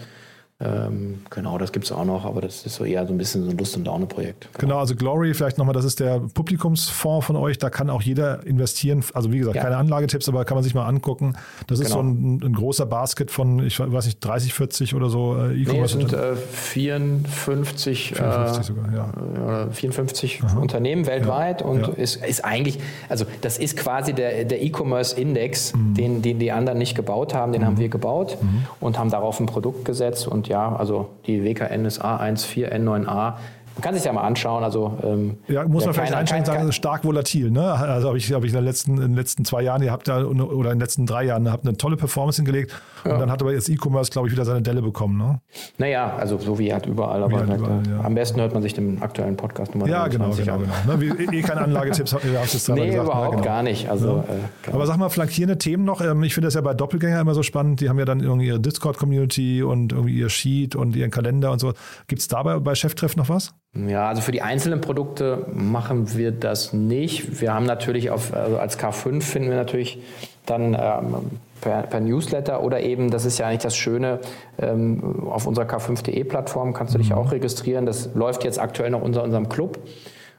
[0.63, 3.43] Ähm, genau, das gibt es auch noch, aber das ist so eher so ein bisschen
[3.45, 4.47] so ein Lust- und Laune-Projekt.
[4.59, 4.77] Genau.
[4.79, 9.03] also Glory, vielleicht nochmal, das ist der Publikumsfonds von euch, da kann auch jeder investieren.
[9.13, 9.63] Also wie gesagt, Ja.
[9.63, 11.33] keine Anlagetipps, aber kann man sich mal angucken.
[11.67, 12.01] Das ist Genau.
[12.03, 15.63] so ein, ein großer Basket von, ich weiß nicht, 30, 40 oder so äh, Nee,
[15.63, 15.97] E-Commerce.
[15.97, 19.63] sind äh, 54, 54 äh, sogar, ja.
[19.67, 21.93] äh, 54 Unternehmen weltweit und Ja.
[21.93, 25.93] Ist, ist eigentlich, also das ist quasi der, der E-Commerce-Index, Mhm.
[25.95, 28.37] den, den die anderen nicht gebaut haben, den haben wir gebaut
[28.79, 33.35] und haben darauf ein Produkt gesetzt und ja, also die WKN ist A14N9A.
[33.75, 34.63] Man kann sich ja mal anschauen.
[34.63, 37.51] Also, ähm, Ja, muss wer man vielleicht kein- sagen, ist stark volatil.
[37.51, 37.63] Ne?
[37.63, 40.07] Also habe ich, hab ich in, den letzten, in den letzten zwei Jahren, ihr habt
[40.07, 42.73] da, oder in den letzten drei Jahren, habt eine tolle Performance hingelegt.
[43.05, 45.17] Und dann hat aber jetzt E-Commerce, glaube ich, wieder seine Delle bekommen.
[45.17, 45.39] Ne?
[45.77, 47.23] Naja, also so wie halt überall.
[47.23, 48.01] Aber halt vielleicht, überall, äh, ja.
[48.03, 50.57] am besten hört man sich den aktuellen Podcast Nummer Ja, genau, 29 genau.
[50.57, 50.83] an.
[50.85, 51.13] genau.
[51.15, 51.17] Ne?
[51.31, 53.07] Wie, eh keine Anlagetipps, ihr habt es zweimal Nee, gesagt.
[53.07, 53.35] überhaupt ne?
[53.37, 53.45] genau.
[53.45, 53.89] gar nicht.
[53.89, 54.75] Also, äh, genau.
[54.75, 56.01] Aber sag mal, flankierende Themen noch.
[56.01, 57.79] Ähm, Ich finde das ja bei Doppelgänger immer so spannend.
[57.81, 61.59] Die haben ja dann irgendwie ihre Discord-Community und irgendwie ihr Sheet und ihren Kalender und
[61.59, 61.73] so.
[62.07, 63.53] Gibt es dabei bei Cheftreff noch was?
[63.73, 67.39] Ja, also für die einzelnen Produkte machen wir das nicht.
[67.39, 70.01] Wir haben natürlich auf, also als K5 finden wir natürlich
[70.45, 74.19] dann ähm, per, per Newsletter oder eben, das ist ja eigentlich das Schöne,
[74.59, 77.85] ähm, auf unserer K5.de-Plattform kannst du dich auch registrieren.
[77.85, 79.79] Das läuft jetzt aktuell noch unter unserem Club.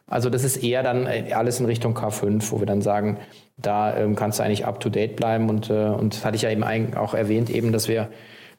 [0.07, 3.17] Also das ist eher dann äh, alles in Richtung K5, wo wir dann sagen,
[3.57, 5.49] da ähm, kannst du eigentlich up-to-date bleiben.
[5.49, 6.65] Und, äh, und das hatte ich ja eben
[6.97, 8.09] auch erwähnt, eben, dass wir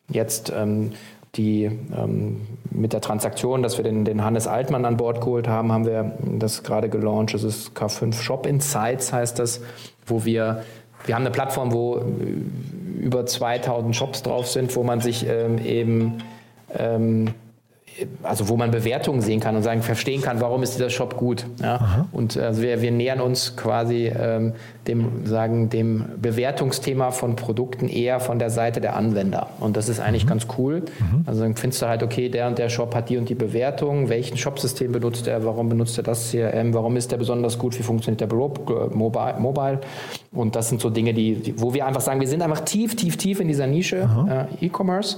[0.10, 0.94] jetzt ähm,
[1.36, 5.72] die ähm, mit der Transaktion, dass wir den, den Hannes Altmann an Bord geholt haben,
[5.72, 7.34] haben wir das gerade gelauncht.
[7.34, 9.62] Das ist K5 Shop Insights heißt das,
[10.06, 10.64] wo wir
[11.06, 15.58] wir haben eine Plattform, wo äh, über 2000 Shops drauf sind, wo man sich ähm,
[15.64, 16.20] eben
[16.74, 17.34] ähm,
[18.24, 21.46] also wo man Bewertungen sehen kann und sagen, verstehen kann, warum ist dieser Shop gut.
[21.62, 22.08] Ja?
[22.12, 24.54] Und also wir, wir nähern uns quasi ähm,
[24.88, 29.48] dem, sagen, dem Bewertungsthema von Produkten eher von der Seite der Anwender.
[29.60, 30.84] Und das ist eigentlich ganz cool.
[31.26, 34.10] Also dann findest du halt, okay, der und der Shop hat die und die Bewertung,
[34.10, 37.84] welchen Shopsystem benutzt er, warum benutzt er das CRM, warum ist der besonders gut, wie
[37.84, 39.80] funktioniert der Bro- Mobile, Mobile.
[40.32, 42.96] Und das sind so Dinge, die, die, wo wir einfach sagen, wir sind einfach tief,
[42.96, 44.08] tief, tief in dieser Nische
[44.62, 45.18] äh, E-Commerce.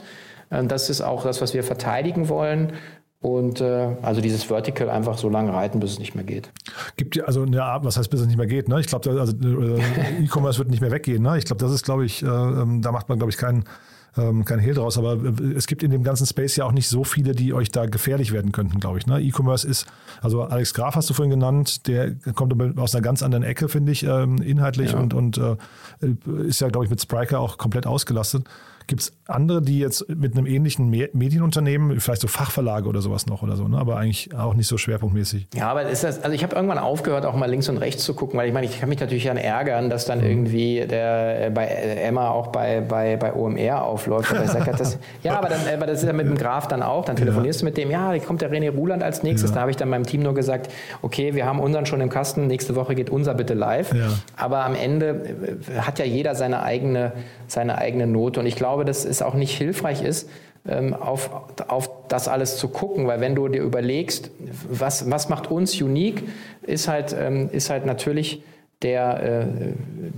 [0.51, 2.73] Ähm, Das ist auch das, was wir verteidigen wollen.
[3.21, 6.51] Und äh, also dieses Vertical einfach so lange reiten, bis es nicht mehr geht.
[6.95, 8.69] Gibt ja also eine Art, was heißt, bis es nicht mehr geht.
[8.69, 8.79] Ne?
[8.79, 9.79] Ich glaube, also, äh,
[10.23, 11.23] E-Commerce wird nicht mehr weggehen.
[11.23, 11.37] Ne?
[11.39, 13.65] Ich glaube, das ist, glaube ich, äh, ähm, da macht man, glaube ich, keinen
[14.17, 16.87] ähm, kein Hehl draus, aber äh, es gibt in dem ganzen Space ja auch nicht
[16.87, 19.07] so viele, die euch da gefährlich werden könnten, glaube ich.
[19.07, 19.19] Ne?
[19.19, 19.87] E-Commerce ist,
[20.21, 23.91] also Alex Graf hast du vorhin genannt, der kommt aus einer ganz anderen Ecke, finde
[23.91, 24.99] ich, ähm, inhaltlich Ja.
[24.99, 25.55] und, und äh,
[26.47, 28.45] ist ja, glaube ich, mit Spriker auch komplett ausgelastet.
[28.87, 33.25] Gibt es andere, die jetzt mit einem ähnlichen Me Medienunternehmen, vielleicht so Fachverlage oder sowas
[33.25, 33.77] noch oder so, ne?
[33.77, 35.47] aber eigentlich auch nicht so schwerpunktmäßig?
[35.55, 38.13] Ja, aber ist das, also ich habe irgendwann aufgehört, auch mal links und rechts zu
[38.13, 41.49] gucken, weil ich meine, ich kann mich natürlich dann ärgern, dass dann irgendwie der äh,
[41.49, 44.31] bei äh, Emma auch bei, bei, bei OMR aufläuft.
[44.31, 47.05] Aber halt, das, ja, aber, dann, aber das ist ja mit dem Graf dann auch.
[47.05, 49.51] Dann telefonierst du mit dem, ja, kommt der René Ruland als nächstes.
[49.51, 50.71] Da habe ich dann meinem Team nur gesagt,
[51.01, 53.93] okay, wir haben unseren schon im Kasten, nächste Woche geht unser bitte live.
[53.93, 54.09] Ja.
[54.35, 57.13] Aber am Ende äh, hat ja jeder seine eigene,
[57.47, 58.39] seine eigene Note.
[58.39, 60.29] Und ich glaube, dass es auch nicht hilfreich ist,
[60.67, 61.29] ähm, auf,
[61.67, 64.31] auf das alles zu gucken, weil wenn du dir überlegst,
[64.69, 66.23] was, was macht uns unique,
[66.63, 68.43] ist halt, ähm, ist halt natürlich
[68.81, 69.45] der, äh,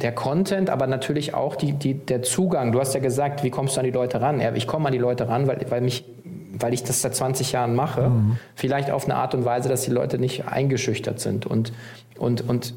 [0.02, 2.72] der Content, aber natürlich auch die, die, der Zugang.
[2.72, 4.40] Du hast ja gesagt, wie kommst du an die Leute ran?
[4.40, 6.06] Ja, ich komme an die Leute ran, weil, weil mich
[6.60, 8.12] weil ich das seit 20 Jahren mache,
[8.56, 11.46] vielleicht auf eine Art und Weise, dass die Leute nicht eingeschüchtert sind.
[11.46, 11.72] Und,
[12.18, 12.74] und, und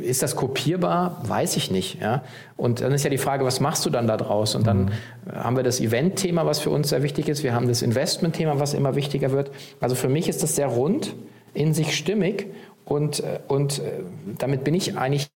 [0.00, 1.20] ist das kopierbar?
[1.24, 2.00] Weiß ich nicht.
[2.00, 2.22] Ja?
[2.56, 4.54] Und dann ist ja die Frage, was machst du dann da draus?
[4.54, 4.92] Und dann
[5.32, 7.42] haben wir das Event-Thema, was für uns sehr wichtig ist.
[7.42, 9.50] Wir haben das Investment-Thema, was immer wichtiger wird.
[9.80, 11.14] Also für mich ist das sehr rund,
[11.54, 12.46] in sich stimmig.
[12.84, 13.82] Und, äh, und äh,
[14.38, 15.30] damit bin ich eigentlich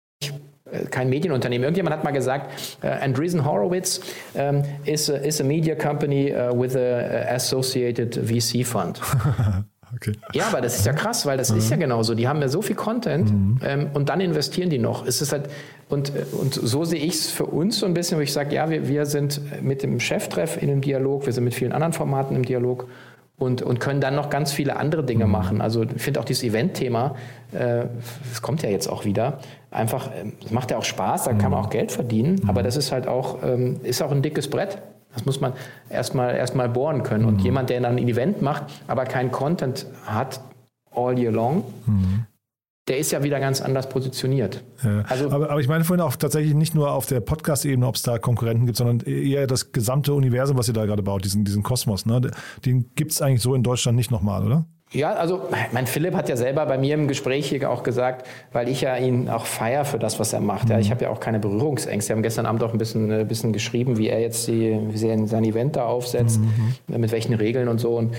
[0.75, 1.65] äh, kein Medienunternehmen.
[1.65, 4.01] Irgendjemand hat mal gesagt, äh, Andreessen Horowitz
[4.35, 9.01] ähm, is, a, is a media company uh, with a associated VC fund.
[9.95, 10.13] Okay.
[10.33, 12.15] Ja, aber das ist ja krass, weil das ist ja genauso.
[12.15, 13.33] Die haben ja so viel Content
[13.63, 15.07] ähm, und dann investieren die noch.
[15.07, 15.49] Es ist halt,
[15.89, 18.55] und, äh, und so sehe ich es für uns so ein bisschen, wo ich sage,
[18.55, 21.93] ja, wir, wir sind mit dem Cheftreff in einem Dialog, wir sind mit vielen anderen
[21.93, 22.89] Formaten im Dialog
[23.37, 25.61] und, und können dann noch ganz viele andere Dinge machen.
[25.61, 27.17] Also ich finde auch dieses Event-Thema,
[27.53, 27.85] äh,
[28.31, 29.39] das kommt ja jetzt auch wieder,
[29.71, 32.77] einfach, ähm, es macht ja auch Spaß, da kann man auch Geld verdienen, aber das
[32.77, 34.79] ist halt auch, ähm, ist auch ein dickes Brett.
[35.15, 35.53] Das muss man
[35.89, 37.25] erstmal erst mal bohren können.
[37.25, 40.41] Und jemand, der dann ein Event macht, aber keinen Content hat
[40.95, 41.65] all year long,
[42.89, 44.63] der ist ja wieder ganz anders positioniert.
[44.83, 45.03] Ja.
[45.09, 48.03] Also- aber, aber ich meine vorhin auch tatsächlich nicht nur auf der Podcast-Ebene, ob es
[48.03, 51.63] da Konkurrenten gibt, sondern eher das gesamte Universum, was ihr da gerade baut, diesen, diesen
[51.63, 52.05] Kosmos.
[52.05, 52.31] Ne?
[52.67, 54.67] Den gibt es eigentlich so in Deutschland nicht nochmal, oder?
[54.95, 55.43] Ja, also
[55.73, 58.97] mein Philipp hat ja selber bei mir im Gespräch hier auch gesagt, weil ich ja
[58.97, 60.71] ihn auch feier für das, was er macht.
[60.71, 62.11] Ja, ich habe ja auch keine Berührungsängste.
[62.11, 65.09] Wir haben gestern Abend auch ein bisschen, ein bisschen geschrieben, wie er jetzt die, wie
[65.09, 66.41] er sein Event da aufsetzt,
[66.87, 67.97] mit welchen Regeln und so.
[67.97, 68.15] Und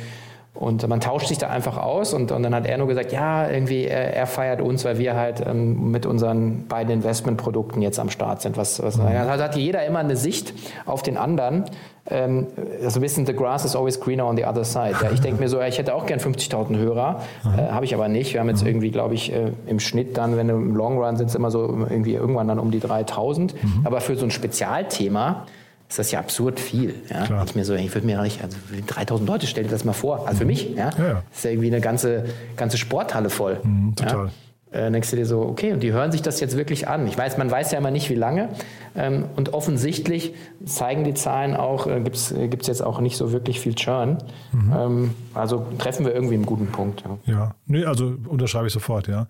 [0.56, 3.50] und man tauscht sich da einfach aus und, und dann hat er nur gesagt, ja,
[3.50, 8.10] irgendwie, er, er feiert uns, weil wir halt ähm, mit unseren beiden Investmentprodukten jetzt am
[8.10, 8.56] Start sind.
[8.56, 9.06] Was, was, mhm.
[9.06, 10.54] Also hat jeder immer eine Sicht
[10.86, 11.66] auf den anderen.
[12.10, 12.48] Ähm,
[12.82, 14.96] also wissen, the grass is always greener on the other side.
[15.02, 17.94] Ja, ich denke mir so, ja, ich hätte auch gern 50.000 Hörer, äh, habe ich
[17.94, 18.34] aber nicht.
[18.34, 18.70] Wir haben jetzt mhm.
[18.70, 21.52] irgendwie, glaube ich, äh, im Schnitt dann, wenn du im Long Run sind es immer
[21.52, 23.56] so irgendwie irgendwann dann um die 3.000.
[23.62, 23.82] Mhm.
[23.84, 25.46] Aber für so ein Spezialthema,
[25.90, 26.96] ist das ja absurd viel.
[27.10, 27.44] Ja?
[27.44, 28.58] Ich mir so, ich würde mir nicht, also
[28.88, 30.28] 3000 Leute, stell dir das mal vor.
[30.28, 31.24] Also für mich, ja, ja, ja.
[31.34, 32.26] ist ja irgendwie eine ganze,
[32.58, 33.60] ganze Sporthalle voll.
[33.64, 34.26] Mhm, total.
[34.26, 34.32] Ja?
[34.76, 37.08] Äh, denkst du dir so, okay, und die hören sich das jetzt wirklich an.
[37.08, 38.50] Ich weiß, man weiß ja immer nicht, wie lange.
[38.96, 40.34] Ähm, und offensichtlich
[40.66, 44.18] zeigen die Zahlen auch, äh, gibt es äh, jetzt auch nicht so wirklich viel Churn.
[44.52, 44.74] Mhm.
[44.78, 47.04] Ähm, also treffen wir irgendwie einen guten Punkt.
[47.26, 47.56] Ja, ja.
[47.68, 49.28] Nee, also unterschreibe ich sofort, ja.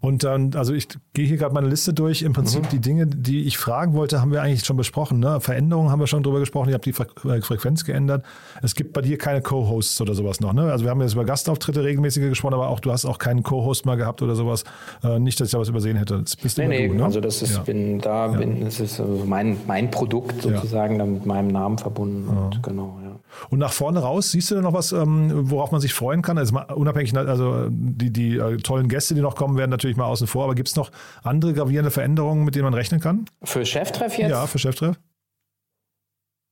[0.00, 2.22] Und dann, also ich gehe hier gerade meine Liste durch.
[2.22, 2.68] Im Prinzip mhm.
[2.70, 5.18] die Dinge, die ich fragen wollte, haben wir eigentlich schon besprochen.
[5.18, 5.40] Ne?
[5.40, 6.68] Veränderungen haben wir schon drüber gesprochen.
[6.68, 8.24] Ihr habt die äh, Frequenz geändert.
[8.62, 10.52] Es gibt bei dir keine Co-Hosts oder sowas noch.
[10.52, 10.70] Ne?
[10.70, 13.86] Also wir haben jetzt über Gastauftritte regelmäßiger gesprochen, aber auch du hast auch keinen Co-Host
[13.86, 14.64] mal gehabt oder sowas.
[15.02, 16.20] Äh, nicht, dass ich da was übersehen hätte.
[16.20, 17.04] Das bist nee, nee, du, ne?
[17.04, 17.62] also das ist, ja.
[17.62, 21.06] bin da, bin, das ist also mein, mein Produkt sozusagen, ja.
[21.06, 22.28] mit meinem Namen verbunden.
[22.30, 22.44] Ja.
[22.44, 23.07] Und, genau, ja.
[23.50, 26.38] Und nach vorne raus, siehst du da noch was, ähm, worauf man sich freuen kann?
[26.38, 30.26] Also unabhängig, also die, die äh, tollen Gäste, die noch kommen, werden natürlich mal außen
[30.26, 30.90] vor, aber gibt es noch
[31.22, 33.26] andere gravierende Veränderungen, mit denen man rechnen kann?
[33.42, 34.30] Für Cheftreff jetzt?
[34.30, 34.98] Ja, für Cheftreff.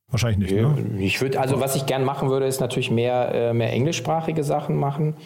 [0.09, 0.63] Wahrscheinlich nicht.
[0.63, 1.01] Ne?
[1.01, 4.77] Ich würde, also was ich gern machen würde, ist natürlich mehr, äh, mehr englischsprachige Sachen
[4.77, 5.17] machen.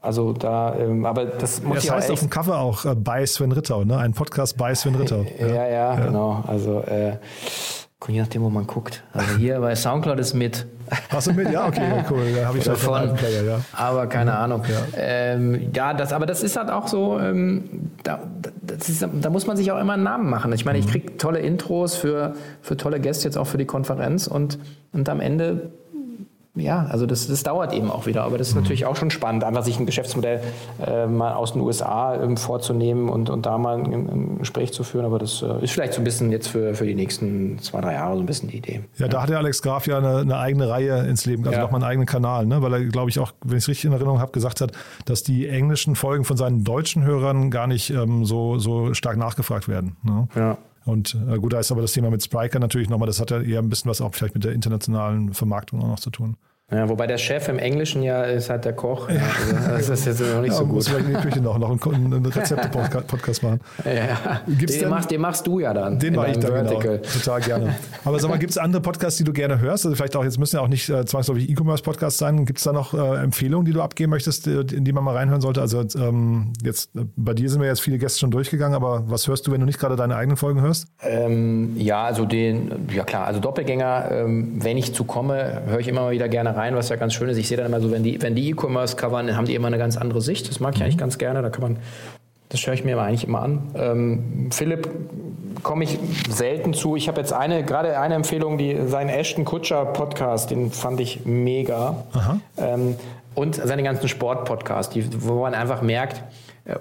[0.00, 3.24] Also da, ähm, aber das muss ja, Das heißt auf dem Cover auch äh, bei
[3.24, 3.96] Sven Rittau, ne?
[3.98, 5.24] Ein Podcast bei Sven Rittau.
[5.38, 6.06] Ja, ja, ja, ja.
[6.06, 6.42] genau.
[6.46, 7.18] Also äh,
[8.08, 9.02] Je nachdem, wo man guckt.
[9.14, 10.66] Also hier bei Soundcloud ist mit.
[11.08, 11.50] Hast du mit?
[11.50, 12.20] Ja, okay, cool.
[12.36, 13.14] Da habe ich schon von.
[13.14, 13.60] Player, ja.
[13.72, 14.62] Aber keine ja, Ahnung.
[14.68, 14.98] Ja.
[14.98, 18.20] Ähm, ja, das, aber das ist halt auch so, ähm, da,
[18.86, 20.52] ist, da, muss man sich auch immer einen Namen machen.
[20.52, 20.90] Ich meine, ich mhm.
[20.90, 24.58] kriege tolle Intros für, für tolle Gäste jetzt auch für die Konferenz und,
[24.92, 25.70] und am Ende
[26.56, 28.24] ja, also das, das dauert eben auch wieder.
[28.24, 28.62] Aber das ist mhm.
[28.62, 30.40] natürlich auch schon spannend, einfach sich ein Geschäftsmodell
[30.84, 34.82] äh, mal aus den USA ähm, vorzunehmen und, und da mal ein, ein, Gespräch zu
[34.82, 35.04] führen.
[35.04, 37.94] Aber das äh, ist vielleicht so ein bisschen jetzt für, für die nächsten zwei, drei
[37.94, 38.80] Jahre so ein bisschen die Idee.
[38.96, 41.62] Ja, da hat der Alex Graf ja eine, eine eigene Reihe ins Leben, also ja.
[41.62, 42.62] nochmal einen eigenen Kanal, ne?
[42.62, 44.72] weil er, glaube ich, auch, wenn ich es richtig in Erinnerung habe, gesagt hat,
[45.04, 49.68] dass die englischen Folgen von seinen deutschen Hörern gar nicht ähm, so, so stark nachgefragt
[49.68, 49.96] werden.
[50.02, 50.28] Ne?
[50.34, 50.58] Ja.
[50.86, 53.40] Und äh, gut, da ist aber das Thema mit Spriker natürlich nochmal, das hat ja
[53.40, 56.36] eher ein bisschen was auch vielleicht mit der internationalen Vermarktung auch noch zu tun.
[56.72, 59.08] Ja, wobei der Chef im Englischen ja ist halt der Koch.
[59.08, 59.20] Ja.
[59.72, 60.74] Also das ist jetzt noch nicht ja, so gut.
[60.74, 63.60] Muss vielleicht in die Küche noch, noch einen, einen Rezepte-Podcast machen.
[63.84, 65.96] Ja, Gibt's den, denn, machst, den machst du ja dann.
[66.00, 66.80] Den mache ich dann, genau.
[66.80, 67.76] Total gerne.
[68.04, 69.86] Aber sag mal, gibt es andere Podcasts, die du gerne hörst?
[69.86, 72.44] Also vielleicht auch, jetzt müssen ja auch nicht äh, zwangsläufig E-Commerce-Podcasts sein.
[72.44, 75.40] Gibt es da noch äh, Empfehlungen, die du abgeben möchtest, in die man mal reinhören
[75.40, 75.60] sollte?
[75.60, 79.28] Also ähm, jetzt, äh, bei dir sind wir jetzt viele Gäste schon durchgegangen, aber was
[79.28, 80.88] hörst du, wenn du nicht gerade deine eigenen Folgen hörst?
[81.00, 85.86] Ähm, ja, also den, ja klar, also Doppelgänger, ähm, wenn ich zu komme, höre ich
[85.86, 87.36] immer mal wieder gerne rein, was ja ganz schön ist.
[87.36, 89.78] Ich sehe dann immer so, wenn die wenn die E-Commerce covern, haben die immer eine
[89.78, 90.48] ganz andere Sicht.
[90.48, 91.42] Das mag ich eigentlich ganz gerne.
[91.42, 91.76] Da kann man,
[92.48, 93.62] das höre ich mir eigentlich immer an.
[93.74, 94.88] Ähm, Philipp
[95.62, 95.98] komme ich
[96.28, 96.96] selten zu.
[96.96, 101.24] Ich habe jetzt eine, gerade eine Empfehlung, die seinen Ashton Kutscher Podcast, den fand ich
[101.24, 102.04] mega.
[102.56, 102.96] Ähm,
[103.34, 106.22] und seine ganzen Sport-Podcasts, wo man einfach merkt,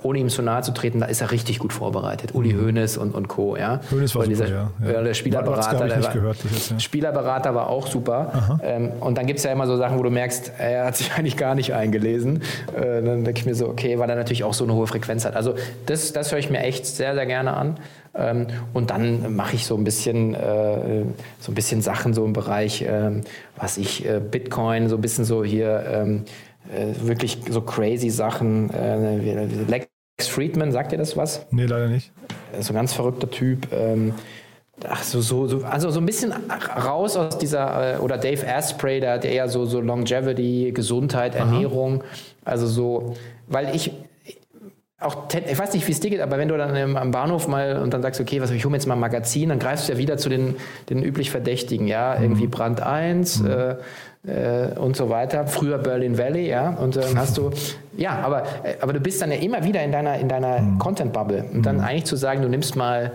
[0.04, 2.34] ohne ihm zu nahe zu treten, da ist er richtig gut vorbereitet.
[2.34, 2.66] Uli mhm.
[2.66, 3.56] Hoeneß und, und Co.
[3.56, 3.82] Ja?
[3.92, 5.02] Hoeneß war super, dieser, ja, ja.
[5.04, 6.80] Der Spielerberater, der war, gehört, jetzt, ja.
[6.80, 8.60] Spielerberater war auch super.
[8.64, 11.14] Ähm, und dann gibt es ja immer so Sachen, wo du merkst, er hat sich
[11.18, 12.42] eigentlich gar nicht eingelesen.
[12.76, 15.24] Äh, dann denke ich mir so, okay, weil er natürlich auch so eine hohe Frequenz
[15.24, 15.36] hat.
[15.36, 15.56] Also
[15.86, 17.78] das, das höre ich mir echt sehr, sehr gerne an.
[18.16, 21.04] Ähm, und dann mache ich so ein bisschen, äh,
[21.40, 23.22] so ein bisschen Sachen so im Bereich, ähm,
[23.58, 26.24] was ich, äh, Bitcoin, so ein bisschen so hier, ähm,
[26.74, 28.70] äh, wirklich so crazy Sachen.
[28.72, 29.88] Äh, Lex
[30.22, 31.46] Friedman, sagt ihr das was?
[31.52, 32.12] Nee, leider nicht.
[32.60, 33.68] So ein ganz verrückter Typ.
[33.72, 34.14] Ähm,
[34.88, 39.00] ach, so, so, so, also so ein bisschen raus aus dieser, äh, oder Dave Asprey,
[39.00, 42.02] der hat eher so, so Longevity, Gesundheit, Ernährung.
[42.02, 42.10] Aha.
[42.46, 43.16] Also so,
[43.48, 43.92] weil ich,
[45.00, 47.78] auch, ich weiß nicht, wie es dir geht, aber wenn du dann am Bahnhof mal
[47.78, 49.94] und dann sagst, okay, was, ich hole mir jetzt mal ein Magazin, dann greifst du
[49.94, 50.56] ja wieder zu den,
[50.90, 52.24] den üblich Verdächtigen, ja, mhm.
[52.24, 53.50] irgendwie Brand 1, mhm.
[53.50, 53.76] äh,
[54.28, 55.48] äh, und so weiter.
[55.48, 56.70] Früher Berlin Valley, ja.
[56.70, 57.52] Und dann hast du,
[57.96, 60.80] ja, aber, äh, aber du bist dann ja immer wieder in deiner, in deiner mhm.
[60.80, 61.46] Content-Bubble.
[61.54, 61.84] Und dann mhm.
[61.84, 63.12] eigentlich zu sagen, du nimmst mal,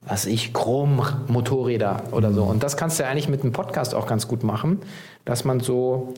[0.00, 2.44] was ich, Chrom-Motorräder oder so.
[2.44, 2.50] Mhm.
[2.50, 4.80] Und das kannst du ja eigentlich mit einem Podcast auch ganz gut machen,
[5.24, 6.14] dass man so,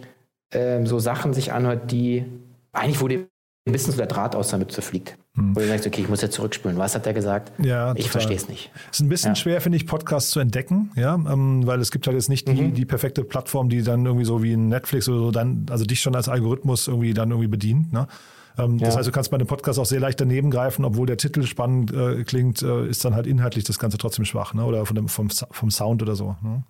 [0.51, 2.25] äh, so Sachen sich anhört, die
[2.73, 3.27] eigentlich, wo dir
[3.67, 5.17] ein bisschen so der Draht aus der Mütze fliegt.
[5.35, 6.77] Wo du sagst, okay, ich muss jetzt zurückspulen.
[6.77, 7.53] Was hat der gesagt?
[7.65, 8.71] Ja, ich verstehe es nicht.
[8.91, 9.35] Es ist ein bisschen Ja.
[9.37, 12.53] schwer, finde ich, Podcasts zu entdecken, ja, ähm, weil es gibt halt jetzt nicht die,
[12.53, 12.75] Mhm.
[12.75, 16.01] die perfekte Plattform, die dann irgendwie so wie ein Netflix oder so dann, also dich
[16.01, 17.95] schon als Algorithmus irgendwie dann irgendwie bedient.
[17.95, 18.09] Ne?
[18.59, 18.99] Ähm, Das Ja.
[18.99, 21.95] heißt, du kannst bei einem Podcast auch sehr leicht daneben greifen, obwohl der Titel spannend
[21.95, 24.65] äh, klingt, äh, ist dann halt inhaltlich das Ganze trotzdem schwach, ne?
[24.67, 26.37] Oder von dem, vom, vom Sound oder so.
[26.43, 26.63] Ne?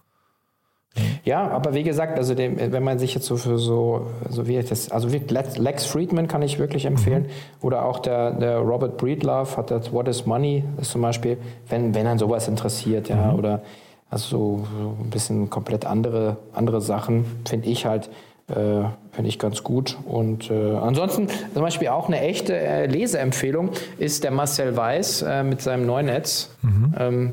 [1.24, 4.60] Ja, aber wie gesagt, also dem, wenn man sich jetzt so für so, so wie
[4.60, 7.26] das, also wie Lex Friedman kann ich wirklich empfehlen.
[7.60, 11.38] Oder auch der, der Robert Breedlove hat das What is Money, ist zum Beispiel,
[11.68, 13.62] wenn, wenn an sowas interessiert, ja, oder
[14.10, 14.66] also so,
[15.02, 18.10] ein bisschen komplett andere, andere Sachen, finde ich halt,
[18.48, 19.96] äh, finde ich ganz gut.
[20.04, 25.42] Und äh, ansonsten zum Beispiel auch eine echte äh, Leseempfehlung ist der Marcel Weiß äh,
[25.42, 26.50] mit seinem Neunetz.
[26.98, 27.32] Ähm,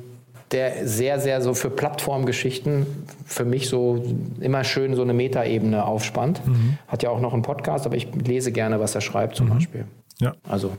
[0.51, 2.85] der sehr, sehr so für Plattformgeschichten
[3.25, 4.03] für mich so
[4.39, 6.41] immer schön so eine Metaebene aufspannt.
[6.87, 9.85] Hat ja auch noch einen Podcast, aber ich lese gerne, was er schreibt zum Beispiel.
[10.19, 10.33] Ja.
[10.47, 10.71] Also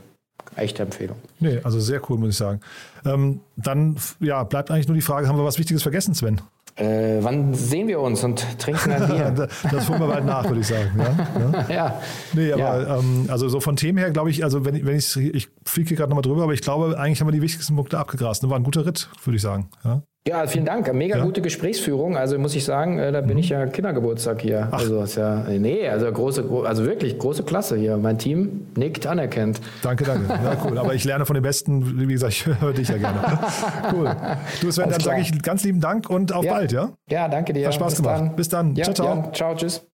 [0.55, 1.17] echte Empfehlung.
[1.39, 2.59] Nee, also sehr cool, muss ich sagen.
[3.05, 6.41] Ähm, dann ja, bleibt eigentlich nur die Frage, haben wir was Wichtiges vergessen, Sven?
[6.75, 9.31] Äh, wann sehen wir uns und trinken ein Bier?
[9.71, 10.91] das holen wir bald nach, würde ich sagen.
[10.97, 11.63] Ja?
[11.67, 11.69] Ja?
[11.69, 12.01] ja.
[12.33, 12.97] Nee, aber Ja.
[12.97, 16.09] ähm, also so von Themen her glaube ich, also wenn, wenn ich, ich fliege gerade
[16.09, 18.43] nochmal drüber, aber ich glaube, eigentlich haben wir die wichtigsten Punkte abgegrast.
[18.43, 19.69] Das war ein guter Ritt, würde ich sagen.
[19.83, 20.03] Ja?
[20.27, 20.93] Ja, vielen Dank.
[20.93, 21.23] Mega Ja.
[21.23, 22.15] gute Gesprächsführung.
[22.15, 24.67] Also muss ich sagen, äh, da bin ich ja Kindergeburtstag hier.
[24.71, 27.97] Also ist ja, nee, also große, gro- also wirklich große Klasse hier.
[27.97, 29.59] Mein Team nickt anerkennt.
[29.81, 30.31] Danke, danke.
[30.31, 30.77] Ja, cool.
[30.77, 33.19] Aber ich lerne von den Besten, wie gesagt, ich höre dich ja gerne.
[33.93, 34.15] Cool.
[34.61, 36.53] Du Sven, Alles dann sage ich ganz lieben Dank und auf Ja.
[36.53, 36.91] bald, ja?
[37.09, 37.65] Ja, danke dir.
[37.65, 38.19] Hat Spaß Bis gemacht.
[38.21, 38.35] Dann.
[38.35, 38.75] Bis dann.
[38.75, 39.15] Ja, Ciao, ciao.
[39.25, 39.87] Ja, ciao, tschüss.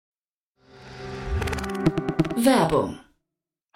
[2.36, 2.98] Werbung.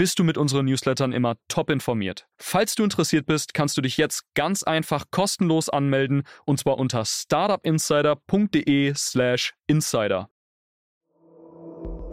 [0.00, 2.26] bist du mit unseren Newslettern immer top informiert.
[2.38, 7.04] Falls du interessiert bist, kannst du dich jetzt ganz einfach kostenlos anmelden und zwar unter
[7.04, 10.30] startupinsider.de/slash insider.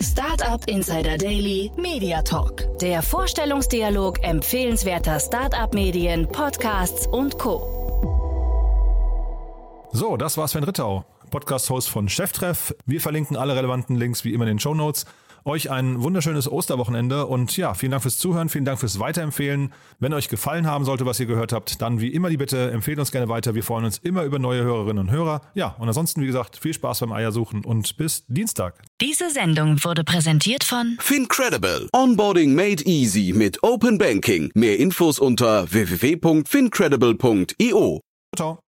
[0.02, 2.78] Startup Insider Daily Media Talk.
[2.80, 7.62] Der Vorstellungsdialog empfehlenswerter Startup-Medien, Podcasts und Co.
[9.94, 12.76] So, das war Sven Rittau, Podcast-Host von Cheftreff.
[12.86, 15.06] Wir verlinken alle relevanten Links wie immer in den Show Notes.
[15.48, 19.72] Euch ein wunderschönes Osterwochenende und ja, vielen Dank fürs Zuhören, vielen Dank fürs Weiterempfehlen.
[19.98, 23.00] Wenn euch gefallen haben sollte, was ihr gehört habt, dann wie immer die Bitte, empfehlt
[23.00, 23.56] uns gerne weiter.
[23.56, 25.40] Wir freuen uns immer über neue Hörerinnen und Hörer.
[25.54, 28.82] Ja, und ansonsten, wie gesagt, viel Spaß beim Eiersuchen und bis Dienstag.
[29.00, 31.88] Diese Sendung wurde präsentiert von Fincredible.
[31.94, 34.52] Onboarding made easy mit Open Banking.
[34.54, 38.02] Mehr Infos unter www.fincredible.io.
[38.36, 38.60] Ciao.